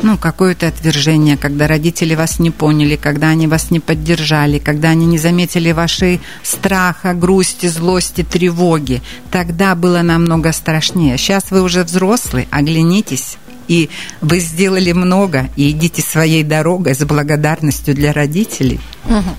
ну, 0.00 0.16
какое-то 0.16 0.68
отвержение, 0.68 1.36
когда 1.36 1.68
родители 1.68 2.14
вас 2.14 2.38
не 2.38 2.50
поняли, 2.50 2.96
когда 2.96 3.28
они 3.28 3.46
вас 3.46 3.70
не 3.70 3.78
поддержали, 3.78 4.58
когда 4.58 4.88
они 4.88 5.04
не 5.04 5.18
заметили 5.18 5.70
вашей 5.72 6.22
страха, 6.42 7.12
грусти, 7.12 7.66
злости, 7.66 8.22
тревоги. 8.24 9.02
Тогда 9.30 9.74
было 9.74 10.00
намного 10.00 10.50
страшнее. 10.52 11.18
Сейчас 11.18 11.50
вы 11.50 11.60
уже 11.60 11.84
взрослый, 11.84 12.48
оглянитесь, 12.50 13.36
и 13.68 13.90
вы 14.20 14.40
сделали 14.40 14.92
много, 14.92 15.48
и 15.56 15.70
идите 15.70 16.02
своей 16.02 16.42
дорогой 16.42 16.94
с 16.94 17.04
благодарностью 17.04 17.94
для 17.94 18.12
родителей. 18.12 18.80
Угу. 19.06 19.34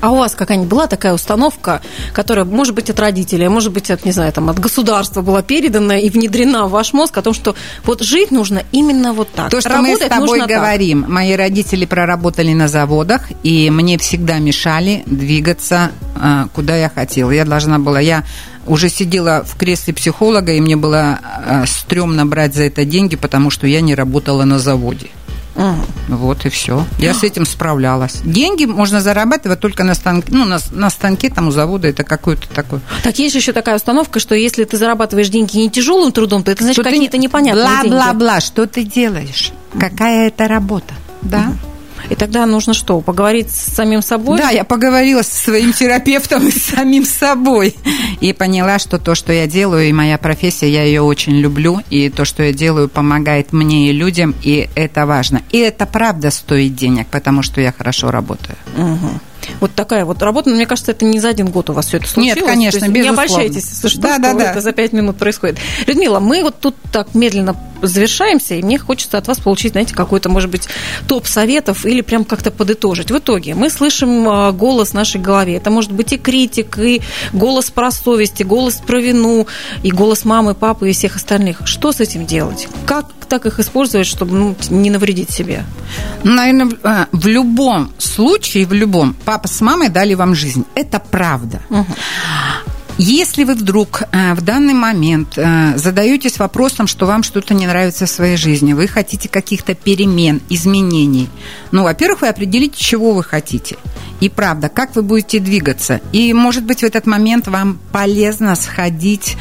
А 0.00 0.10
у 0.10 0.16
вас 0.16 0.34
какая-нибудь 0.34 0.68
была 0.68 0.86
такая 0.86 1.14
установка, 1.14 1.80
которая, 2.12 2.44
может 2.44 2.74
быть, 2.74 2.90
от 2.90 3.00
родителей, 3.00 3.48
может 3.48 3.72
быть, 3.72 3.90
от, 3.90 4.04
не 4.04 4.12
знаю, 4.12 4.32
там, 4.32 4.48
от 4.50 4.58
государства 4.58 5.22
была 5.22 5.42
передана 5.42 5.98
и 5.98 6.10
внедрена 6.10 6.66
в 6.66 6.70
ваш 6.70 6.92
мозг 6.92 7.16
о 7.18 7.22
том, 7.22 7.34
что 7.34 7.54
вот 7.84 8.02
жить 8.02 8.30
нужно 8.30 8.62
именно 8.72 9.12
вот 9.12 9.28
так. 9.32 9.50
То, 9.50 9.60
что 9.60 9.70
Работать 9.70 10.00
мы 10.00 10.06
с 10.06 10.08
тобой 10.08 10.46
говорим. 10.46 11.02
Так. 11.02 11.10
Мои 11.10 11.34
родители 11.34 11.86
проработали 11.86 12.52
на 12.52 12.68
заводах, 12.68 13.22
и 13.42 13.70
мне 13.70 13.98
всегда 13.98 14.38
мешали 14.38 15.02
двигаться, 15.06 15.90
а, 16.14 16.48
куда 16.54 16.76
я 16.76 16.88
хотела. 16.88 17.30
Я 17.30 17.44
должна 17.44 17.78
была... 17.78 18.00
Я 18.00 18.24
уже 18.66 18.88
сидела 18.88 19.44
в 19.44 19.56
кресле 19.56 19.94
психолога, 19.94 20.52
и 20.52 20.60
мне 20.60 20.76
было 20.76 21.20
э, 21.46 21.64
стрёмно 21.66 22.26
брать 22.26 22.54
за 22.54 22.64
это 22.64 22.84
деньги, 22.84 23.14
потому 23.14 23.50
что 23.50 23.66
я 23.66 23.80
не 23.80 23.94
работала 23.94 24.44
на 24.44 24.58
заводе. 24.58 25.08
Угу. 25.56 26.16
Вот 26.16 26.44
и 26.46 26.48
все. 26.48 26.84
Я 26.98 27.14
с 27.14 27.22
этим 27.22 27.46
справлялась. 27.46 28.20
Деньги 28.24 28.64
можно 28.64 29.00
зарабатывать 29.00 29.60
только 29.60 29.84
на 29.84 29.94
станке, 29.94 30.28
ну, 30.32 30.44
на, 30.44 30.58
на 30.70 30.90
станке 30.90 31.30
там 31.30 31.48
у 31.48 31.50
завода, 31.50 31.88
это 31.88 32.04
какой-то 32.04 32.48
такой. 32.48 32.80
Так 33.02 33.18
есть 33.18 33.34
еще 33.34 33.52
такая 33.52 33.76
установка, 33.76 34.20
что 34.20 34.34
если 34.34 34.64
ты 34.64 34.76
зарабатываешь 34.76 35.28
деньги 35.28 35.56
не 35.56 35.70
тяжелым 35.70 36.12
трудом, 36.12 36.42
то 36.42 36.52
это 36.52 36.62
значит 36.62 36.84
какие-то 36.84 37.18
непонятные 37.18 37.64
бла, 37.64 37.82
деньги. 37.82 37.94
Бла-бла-бла, 37.94 38.40
что 38.40 38.66
ты 38.66 38.84
делаешь? 38.84 39.52
Какая 39.78 40.28
это 40.28 40.46
работа? 40.46 40.94
Да? 41.22 41.48
Угу. 41.48 41.75
И 42.10 42.14
тогда 42.14 42.46
нужно 42.46 42.74
что, 42.74 43.00
поговорить 43.00 43.50
с 43.50 43.74
самим 43.74 44.02
собой? 44.02 44.38
Да, 44.38 44.50
я 44.50 44.64
поговорила 44.64 45.22
со 45.22 45.34
своим 45.34 45.72
терапевтом 45.72 46.46
и 46.48 46.50
с 46.50 46.62
самим 46.62 47.04
собой. 47.04 47.74
И 48.20 48.32
поняла, 48.32 48.78
что 48.78 48.98
то, 48.98 49.14
что 49.14 49.32
я 49.32 49.46
делаю, 49.46 49.88
и 49.88 49.92
моя 49.92 50.18
профессия, 50.18 50.70
я 50.70 50.84
ее 50.84 51.02
очень 51.02 51.36
люблю. 51.36 51.80
И 51.90 52.08
то, 52.08 52.24
что 52.24 52.42
я 52.42 52.52
делаю, 52.52 52.88
помогает 52.88 53.52
мне 53.52 53.90
и 53.90 53.92
людям, 53.92 54.34
и 54.42 54.68
это 54.74 55.06
важно. 55.06 55.42
И 55.50 55.58
это 55.58 55.86
правда 55.86 56.30
стоит 56.30 56.74
денег, 56.74 57.06
потому 57.08 57.42
что 57.42 57.60
я 57.60 57.72
хорошо 57.72 58.10
работаю. 58.10 58.56
Угу. 58.76 59.20
Вот 59.60 59.74
такая 59.74 60.04
вот 60.04 60.22
работа, 60.22 60.50
но 60.50 60.56
мне 60.56 60.66
кажется, 60.66 60.92
это 60.92 61.04
не 61.04 61.20
за 61.20 61.28
один 61.28 61.48
год 61.48 61.70
у 61.70 61.72
вас 61.72 61.86
все 61.86 61.98
это 61.98 62.08
случилось. 62.08 62.36
Нет, 62.36 62.46
конечно, 62.46 62.88
безусловно. 62.88 63.02
Не 63.02 63.08
обольщайтесь, 63.08 63.68
если 63.68 63.88
что, 63.88 64.00
да, 64.00 64.14
что 64.14 64.22
да, 64.22 64.34
да. 64.34 64.50
это 64.50 64.60
за 64.60 64.72
пять 64.72 64.92
минут 64.92 65.16
происходит. 65.16 65.58
Людмила, 65.86 66.20
мы 66.20 66.42
вот 66.42 66.60
тут 66.60 66.76
так 66.92 67.14
медленно 67.14 67.56
завершаемся, 67.82 68.54
и 68.54 68.62
мне 68.62 68.78
хочется 68.78 69.18
от 69.18 69.28
вас 69.28 69.38
получить, 69.38 69.72
знаете, 69.72 69.94
какой-то, 69.94 70.28
может 70.28 70.50
быть, 70.50 70.68
топ 71.06 71.26
советов 71.26 71.84
или 71.84 72.00
прям 72.00 72.24
как-то 72.24 72.50
подытожить. 72.50 73.10
В 73.10 73.18
итоге 73.18 73.54
мы 73.54 73.70
слышим 73.70 74.28
а, 74.28 74.52
голос 74.52 74.90
в 74.90 74.94
нашей 74.94 75.20
голове. 75.20 75.56
Это 75.56 75.70
может 75.70 75.92
быть 75.92 76.12
и 76.12 76.18
критик, 76.18 76.78
и 76.78 77.02
голос 77.32 77.70
про 77.70 77.90
совесть, 77.90 78.40
и 78.40 78.44
голос 78.44 78.76
про 78.76 79.00
вину, 79.00 79.46
и 79.82 79.90
голос 79.90 80.24
мамы, 80.24 80.54
папы 80.54 80.90
и 80.90 80.92
всех 80.92 81.16
остальных. 81.16 81.62
Что 81.66 81.92
с 81.92 82.00
этим 82.00 82.26
делать? 82.26 82.68
Как 82.86 83.06
так 83.28 83.46
их 83.46 83.58
использовать, 83.58 84.06
чтобы 84.06 84.36
ну, 84.36 84.56
не 84.70 84.90
навредить 84.90 85.30
себе? 85.30 85.64
Наверное, 86.22 86.76
э, 86.82 87.06
в 87.12 87.26
любом 87.26 87.92
случае, 87.98 88.66
в 88.66 88.72
любом, 88.72 89.14
папа 89.36 89.48
с 89.48 89.60
мамой 89.60 89.90
дали 89.90 90.14
вам 90.14 90.34
жизнь. 90.34 90.64
Это 90.74 90.98
правда. 90.98 91.60
Угу. 91.68 91.86
Если 92.96 93.44
вы 93.44 93.54
вдруг 93.54 94.02
э, 94.10 94.32
в 94.32 94.40
данный 94.40 94.72
момент 94.72 95.36
э, 95.36 95.76
задаетесь 95.76 96.38
вопросом, 96.38 96.86
что 96.86 97.04
вам 97.04 97.22
что-то 97.22 97.52
не 97.52 97.66
нравится 97.66 98.06
в 98.06 98.08
своей 98.08 98.38
жизни, 98.38 98.72
вы 98.72 98.88
хотите 98.88 99.28
каких-то 99.28 99.74
перемен, 99.74 100.40
изменений, 100.48 101.28
ну, 101.70 101.82
во-первых, 101.82 102.22
вы 102.22 102.28
определите, 102.28 102.82
чего 102.82 103.12
вы 103.12 103.22
хотите. 103.22 103.76
И 104.20 104.30
правда, 104.30 104.70
как 104.70 104.96
вы 104.96 105.02
будете 105.02 105.38
двигаться. 105.38 106.00
И, 106.12 106.32
может 106.32 106.64
быть, 106.64 106.80
в 106.80 106.84
этот 106.84 107.04
момент 107.06 107.48
вам 107.48 107.78
полезно 107.92 108.56
сходить 108.56 109.36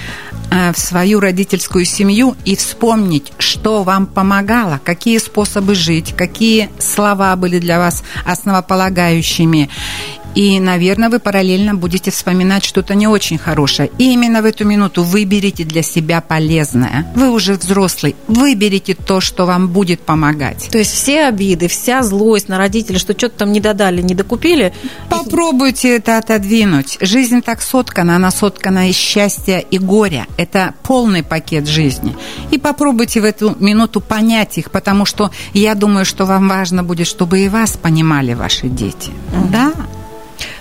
в 0.52 0.80
свою 0.80 1.20
родительскую 1.20 1.86
семью 1.86 2.36
и 2.46 2.56
вспомнить, 2.56 3.34
что 3.38 3.84
вам 3.84 4.06
помогало, 4.06 4.80
какие 4.84 5.18
способы 5.18 5.76
жить, 5.76 6.14
какие 6.16 6.70
слова 6.80 7.36
были 7.36 7.60
для 7.60 7.80
вас 7.80 8.04
основополагающими. 8.26 9.70
И, 10.36 10.60
наверное, 10.60 11.10
вы 11.10 11.20
параллельно 11.20 11.76
будете 11.76 12.12
вспоминать 12.12 12.64
что-то 12.64 12.94
не 12.94 13.08
очень 13.08 13.38
хорошее. 13.38 13.90
И 13.98 14.12
именно 14.12 14.42
в 14.42 14.46
эту 14.46 14.66
минуту 14.66 15.04
выберите 15.04 15.64
для 15.64 15.82
себя 15.82 16.22
полезное. 16.22 17.12
Вы 17.16 17.32
уже 17.32 17.54
взрослый. 17.54 18.16
Выберите 18.28 18.96
то, 18.96 19.22
что 19.22 19.46
вам 19.46 19.70
будет 19.70 20.02
помогать. 20.02 20.68
То 20.72 20.78
есть 20.78 20.92
все 20.92 21.26
обиды, 21.26 21.68
вся 21.70 22.04
злость 22.04 22.50
на 22.50 22.58
родителей, 22.58 23.00
что 23.00 23.14
что-то 23.18 23.40
там 23.40 23.52
не 23.54 23.62
додали, 23.62 24.02
не 24.02 24.14
докупили. 24.14 24.74
Попробуйте 25.10 25.96
это 25.96 26.18
отодвинуть. 26.18 26.98
Жизнь 27.00 27.42
так 27.42 27.62
соткана, 27.62 28.18
она 28.18 28.30
соткана 28.30 28.90
из 28.90 28.96
счастья 28.96 29.60
и 29.60 29.78
горя. 29.78 30.28
Это 30.38 30.74
полный 30.84 31.24
пакет 31.24 31.68
жизни. 31.68 32.16
И 32.52 32.58
попробуйте 32.58 33.22
в 33.22 33.26
эту 33.26 33.56
минуту 33.60 34.02
понять 34.02 34.58
их, 34.58 34.70
потому 34.72 35.06
что 35.06 35.32
я 35.54 35.76
думаю, 35.76 36.06
что 36.06 36.26
вам 36.26 36.50
важно 36.50 36.84
будет, 36.84 37.08
чтобы 37.08 37.40
и 37.40 37.48
вас 37.48 37.78
понимали 37.78 38.34
ваши 38.34 38.68
дети. 38.68 39.12
Mm-hmm. 39.32 39.52
Да? 39.52 39.74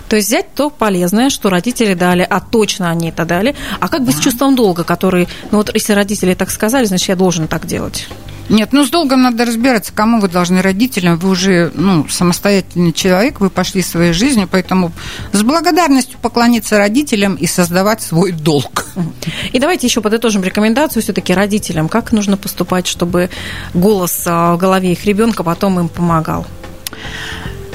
То 0.09 0.15
есть 0.15 0.27
взять 0.27 0.53
то 0.53 0.69
полезное, 0.69 1.29
что 1.29 1.49
родители 1.49 1.93
дали, 1.93 2.25
а 2.29 2.39
точно 2.39 2.89
они 2.89 3.09
это 3.09 3.25
дали, 3.25 3.55
а 3.79 3.87
как 3.87 4.03
бы 4.03 4.11
с 4.11 4.19
чувством 4.19 4.55
долга, 4.55 4.83
который, 4.83 5.27
ну 5.51 5.57
вот 5.57 5.71
если 5.73 5.93
родители 5.93 6.33
так 6.33 6.51
сказали, 6.51 6.85
значит, 6.85 7.09
я 7.09 7.15
должен 7.15 7.47
так 7.47 7.65
делать. 7.65 8.07
Нет, 8.47 8.73
ну 8.73 8.85
с 8.85 8.91
долгом 8.91 9.23
надо 9.23 9.43
разбираться, 9.45 9.91
кому 9.91 10.19
вы 10.19 10.27
должны 10.27 10.61
родителям. 10.61 11.17
Вы 11.17 11.29
уже 11.29 11.71
ну, 11.73 12.07
самостоятельный 12.07 12.93
человек, 12.93 13.39
вы 13.39 13.49
пошли 13.49 13.81
своей 13.81 14.13
жизнью, 14.13 14.47
поэтому 14.49 14.91
с 15.31 15.41
благодарностью 15.41 16.19
поклониться 16.21 16.77
родителям 16.77 17.35
и 17.35 17.47
создавать 17.47 18.03
свой 18.03 18.31
долг. 18.31 18.85
И 19.51 19.59
давайте 19.59 19.87
еще 19.87 20.01
подытожим 20.01 20.43
рекомендацию 20.43 21.01
все-таки 21.01 21.33
родителям. 21.33 21.89
Как 21.89 22.11
нужно 22.11 22.37
поступать, 22.37 22.85
чтобы 22.85 23.29
голос 23.73 24.23
а, 24.27 24.53
в 24.53 24.59
голове 24.59 24.91
их 24.91 25.05
ребенка 25.05 25.43
потом 25.43 25.79
им 25.79 25.89
помогал? 25.89 26.45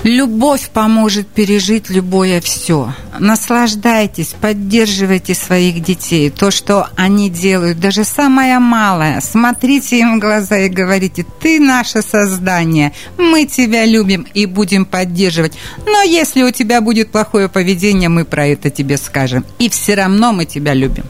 Любовь 0.03 0.71
поможет 0.71 1.29
пережить 1.29 1.91
любое 1.91 2.41
все. 2.41 2.95
Наслаждайтесь, 3.19 4.35
поддерживайте 4.41 5.35
своих 5.35 5.83
детей. 5.83 6.31
То, 6.31 6.51
что 6.51 6.89
они 6.97 7.29
делают, 7.29 7.81
даже 7.81 8.05
самое 8.05 8.59
малое. 8.61 9.21
Смотрите 9.21 9.99
им 9.99 10.17
в 10.17 10.21
глаза 10.21 10.57
и 10.57 10.69
говорите, 10.71 11.27
ты 11.41 11.61
наше 11.61 12.01
создание, 12.01 12.93
мы 13.19 13.45
тебя 13.45 13.85
любим 13.85 14.27
и 14.33 14.47
будем 14.47 14.87
поддерживать. 14.87 15.53
Но 15.85 16.01
если 16.03 16.45
у 16.45 16.51
тебя 16.51 16.81
будет 16.81 17.13
плохое 17.13 17.51
поведение, 17.51 18.09
мы 18.09 18.25
про 18.25 18.47
это 18.47 18.71
тебе 18.71 18.97
скажем. 18.97 19.45
И 19.59 19.69
все 19.69 19.97
равно 19.97 20.33
мы 20.33 20.47
тебя 20.47 20.73
любим. 20.73 21.05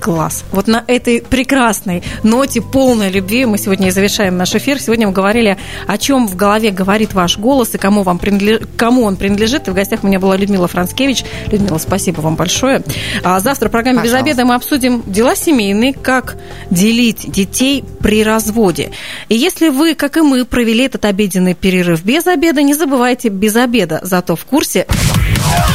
Класс. 0.00 0.44
Вот 0.52 0.68
на 0.68 0.84
этой 0.86 1.20
прекрасной 1.20 2.02
ноте 2.22 2.60
полной 2.60 3.10
любви 3.10 3.46
мы 3.46 3.58
сегодня 3.58 3.88
и 3.88 3.90
завершаем 3.90 4.36
наш 4.36 4.54
эфир. 4.54 4.80
Сегодня 4.80 5.06
мы 5.06 5.12
говорили, 5.12 5.58
о 5.86 5.98
чем 5.98 6.28
в 6.28 6.36
голове 6.36 6.70
говорит 6.70 7.14
ваш 7.14 7.38
голос 7.38 7.74
и 7.74 7.78
кому, 7.78 8.02
вам 8.02 8.18
принадлеж... 8.18 8.60
кому 8.76 9.04
он 9.04 9.16
принадлежит. 9.16 9.68
И 9.68 9.70
в 9.70 9.74
гостях 9.74 10.04
у 10.04 10.06
меня 10.06 10.20
была 10.20 10.36
Людмила 10.36 10.68
Францкевич. 10.68 11.24
Людмила, 11.50 11.78
спасибо 11.78 12.20
вам 12.20 12.36
большое. 12.36 12.82
А 13.22 13.40
завтра 13.40 13.68
в 13.68 13.72
программе 13.72 13.98
Пожалуйста. 13.98 14.24
«Без 14.24 14.32
обеда» 14.32 14.44
мы 14.44 14.54
обсудим 14.54 15.02
дела 15.06 15.34
семейные, 15.34 15.92
как 15.92 16.36
делить 16.70 17.30
детей 17.30 17.84
при 18.00 18.22
разводе. 18.22 18.90
И 19.28 19.34
если 19.34 19.68
вы, 19.68 19.94
как 19.94 20.16
и 20.16 20.20
мы, 20.20 20.44
провели 20.44 20.84
этот 20.84 21.04
обеденный 21.04 21.54
перерыв 21.54 22.04
без 22.04 22.26
обеда, 22.26 22.62
не 22.62 22.74
забывайте 22.74 23.28
без 23.28 23.56
обеда, 23.56 24.00
зато 24.02 24.36
в 24.36 24.44
курсе... 24.44 24.86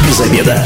Без 0.08 0.22
обеда. 0.22 0.66